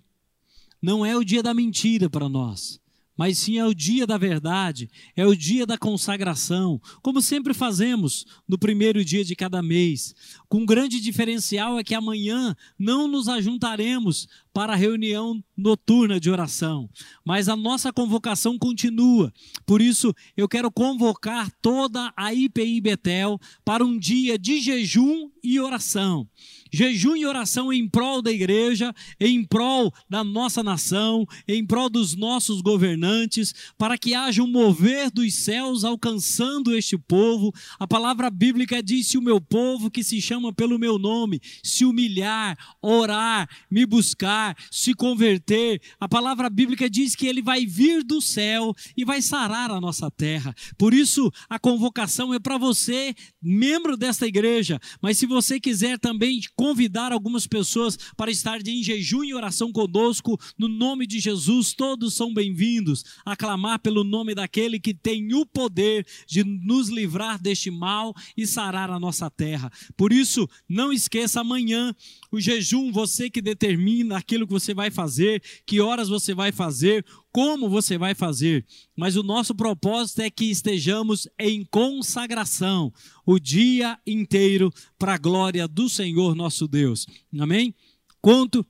[0.82, 2.80] não é o dia da mentira para nós,
[3.18, 8.26] mas sim é o dia da verdade, é o dia da consagração, como sempre fazemos
[8.48, 10.16] no primeiro dia de cada mês.
[10.48, 16.32] Com um grande diferencial é que amanhã não nos ajuntaremos para a reunião noturna de
[16.32, 16.90] oração,
[17.26, 19.34] mas a nossa convocação continua.
[19.66, 25.60] Por isso, eu quero convocar toda a IPI Betel para um dia de jejum e
[25.60, 26.26] oração
[26.72, 32.16] jejum e oração em prol da igreja, em prol da nossa nação, em prol dos
[32.16, 37.54] nossos governantes, para que haja um mover dos céus alcançando este povo.
[37.80, 41.86] A palavra bíblica diz: se o meu povo que se chama pelo meu nome se
[41.86, 48.22] humilhar, orar, me buscar, se converter, a palavra bíblica diz que ele vai vir do
[48.22, 50.56] céu e vai sarar a nossa terra.
[50.78, 56.42] Por isso, a convocação é para você, membro desta igreja, mas se você quiser também
[56.60, 62.14] convidar algumas pessoas para estar em jejum e oração conosco, no nome de Jesus, todos
[62.14, 67.72] são bem-vindos a clamar pelo nome daquele que tem o poder de nos livrar deste
[67.72, 69.72] mal e sarar a nossa terra.
[69.96, 71.96] Por isso, não esqueça amanhã
[72.30, 77.06] o jejum, você que determina aquilo que você vai fazer, que horas você vai fazer,
[77.40, 78.66] como você vai fazer,
[78.98, 82.92] mas o nosso propósito é que estejamos em consagração
[83.26, 87.08] o dia inteiro para a glória do Senhor nosso Deus.
[87.40, 87.74] Amém?
[88.22, 88.68] Conto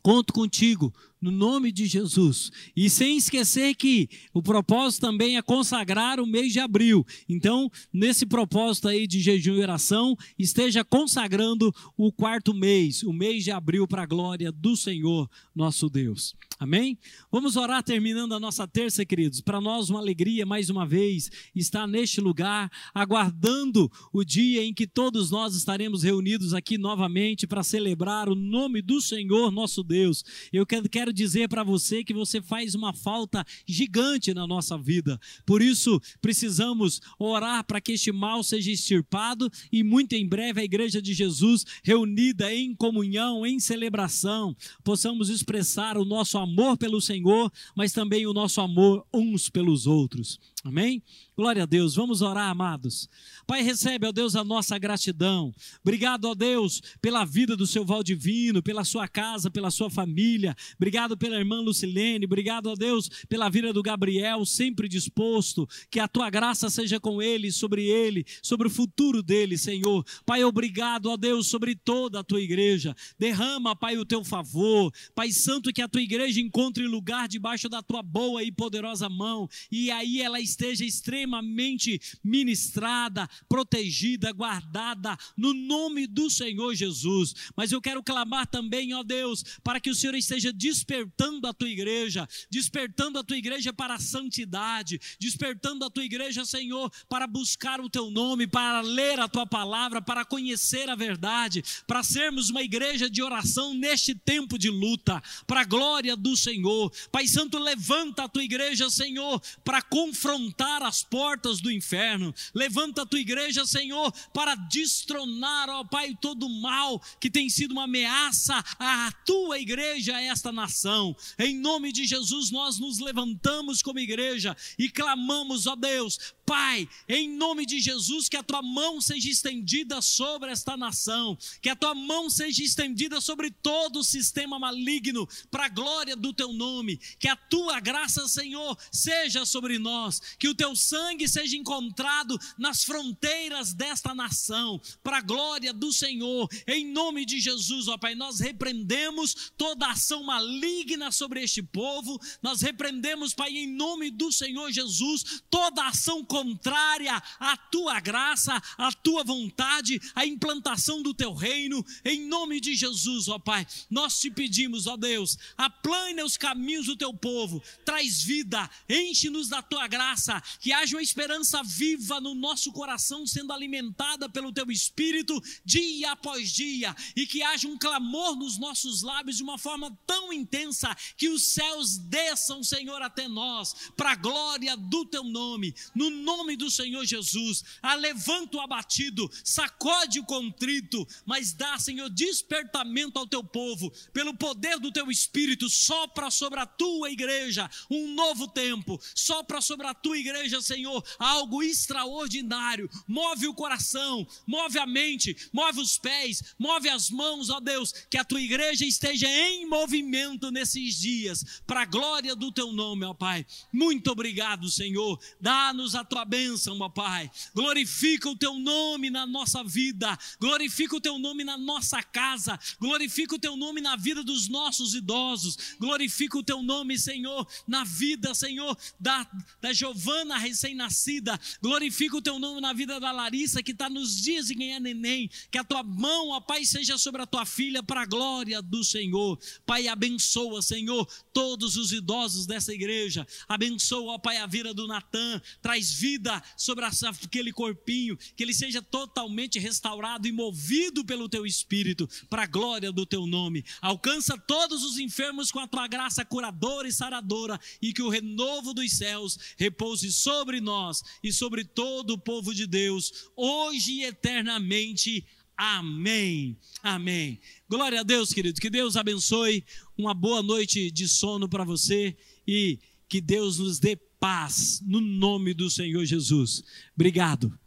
[0.00, 2.52] Conto contigo no nome de Jesus.
[2.76, 7.04] E sem esquecer que o propósito também é consagrar o mês de abril.
[7.28, 13.42] Então, nesse propósito aí de jejum e oração, esteja consagrando o quarto mês, o mês
[13.42, 16.36] de abril, para a glória do Senhor nosso Deus.
[16.60, 16.98] Amém?
[17.30, 19.40] Vamos orar terminando a nossa terça, queridos.
[19.40, 24.84] Para nós, uma alegria mais uma vez estar neste lugar, aguardando o dia em que
[24.84, 30.24] todos nós estaremos reunidos aqui novamente para celebrar o nome do Senhor nosso Deus.
[30.52, 35.16] Eu quero dizer para você que você faz uma falta gigante na nossa vida.
[35.46, 40.64] Por isso, precisamos orar para que este mal seja extirpado e muito em breve a
[40.64, 47.50] Igreja de Jesus, reunida em comunhão, em celebração, possamos expressar o nosso amor pelo Senhor,
[47.76, 50.38] mas também o nosso amor uns pelos outros.
[50.64, 51.02] Amém?
[51.36, 51.94] Glória a Deus.
[51.94, 53.08] Vamos orar, amados.
[53.46, 55.54] Pai, recebe, ó Deus, a nossa gratidão.
[55.82, 60.56] Obrigado, ó Deus, pela vida do seu Valdivino, pela sua casa, pela sua família.
[60.76, 62.26] Obrigado pela irmã Lucilene.
[62.26, 65.68] Obrigado, ó Deus, pela vida do Gabriel, sempre disposto.
[65.90, 70.04] Que a tua graça seja com ele, sobre ele, sobre o futuro dele, Senhor.
[70.26, 72.94] Pai, obrigado, ó Deus, sobre toda a tua igreja.
[73.18, 74.92] Derrama, Pai, o teu favor.
[75.14, 79.48] Pai Santo, que a tua igreja encontre lugar debaixo da tua boa e poderosa mão.
[79.70, 87.34] E aí ela esteja extremamente ministrada, protegida, guardada, no nome do Senhor Jesus.
[87.56, 91.68] Mas eu quero clamar também, ó Deus, para que o Senhor esteja despertando a tua
[91.68, 97.80] igreja, despertando a tua igreja para a santidade, despertando a tua igreja, Senhor, para buscar
[97.80, 102.62] o teu nome, para ler a tua palavra, para conhecer a verdade, para sermos uma
[102.62, 106.90] igreja de oração neste tempo de luta, para a glória do Senhor.
[107.10, 112.32] Pai Santo, levanta a tua igreja, Senhor, para confrontar confrontar as portas do inferno.
[112.54, 117.72] Levanta a tua igreja, Senhor, para destronar, ó Pai, todo o mal que tem sido
[117.72, 121.16] uma ameaça à tua igreja, a esta nação.
[121.38, 127.28] Em nome de Jesus, nós nos levantamos como igreja e clamamos, ó Deus, Pai, em
[127.28, 131.94] nome de Jesus, que a tua mão seja estendida sobre esta nação, que a tua
[131.94, 137.28] mão seja estendida sobre todo o sistema maligno, para a glória do teu nome, que
[137.28, 143.74] a tua graça, Senhor, seja sobre nós, que o teu sangue seja encontrado nas fronteiras
[143.74, 149.52] desta nação, para a glória do Senhor, em nome de Jesus, ó Pai, nós repreendemos
[149.54, 155.86] toda ação maligna sobre este povo, nós repreendemos, Pai, em nome do Senhor Jesus, toda
[155.86, 162.60] ação contrária à tua graça, à tua vontade, à implantação do teu reino, em nome
[162.60, 163.66] de Jesus, ó Pai.
[163.90, 169.60] Nós te pedimos, ó Deus, aplane os caminhos do teu povo, traz vida, enche-nos da
[169.60, 175.42] tua graça, que haja uma esperança viva no nosso coração sendo alimentada pelo teu espírito
[175.64, 180.32] dia após dia e que haja um clamor nos nossos lábios de uma forma tão
[180.32, 186.10] intensa que os céus desçam, Senhor, até nós, para a glória do teu nome, no
[186.10, 187.64] nome do Senhor Jesus.
[187.82, 194.36] Ah, levanta o abatido, sacode o contrito, mas dá, Senhor, despertamento ao teu povo, pelo
[194.36, 199.94] poder do teu espírito, sopra sobre a tua igreja um novo tempo, sopra sobre a
[199.94, 202.90] tua igreja, Senhor, algo extraordinário.
[203.06, 208.18] Move o coração, move a mente, move os pés, move as mãos, ó Deus, que
[208.18, 213.14] a tua igreja esteja em movimento nesses dias, para a glória do teu nome, ó
[213.14, 213.46] Pai.
[213.72, 215.18] Muito obrigado, Senhor.
[215.40, 217.30] Dá-nos a tua tua bênção, ó Pai.
[217.54, 223.36] Glorifica o teu nome na nossa vida, glorifica o teu nome na nossa casa, glorifica
[223.36, 228.34] o teu nome na vida dos nossos idosos, glorifica o teu nome, Senhor, na vida,
[228.34, 229.28] Senhor, da,
[229.60, 234.48] da Giovana recém-nascida, glorifica o teu nome na vida da Larissa que está nos dias
[234.48, 238.02] de ganhar neném, que a tua mão, ó Pai, seja sobre a tua filha para
[238.02, 239.38] a glória do Senhor.
[239.64, 245.40] Pai, abençoa, Senhor, todos os idosos dessa igreja, abençoa, ó Pai, a vida do Natan,
[245.62, 252.08] traz vida sobre aquele corpinho, que ele seja totalmente restaurado e movido pelo teu espírito,
[252.30, 253.64] para a glória do teu nome.
[253.80, 258.72] Alcança todos os enfermos com a tua graça curadora e saradora, e que o renovo
[258.72, 265.26] dos céus repouse sobre nós e sobre todo o povo de Deus, hoje e eternamente.
[265.56, 266.56] Amém.
[266.82, 267.40] Amém.
[267.68, 268.60] Glória a Deus, querido.
[268.60, 269.64] Que Deus abençoe.
[269.96, 272.78] Uma boa noite de sono para você e
[273.08, 276.62] que Deus nos dê paz no nome do Senhor Jesus.
[276.94, 277.58] Obrigado.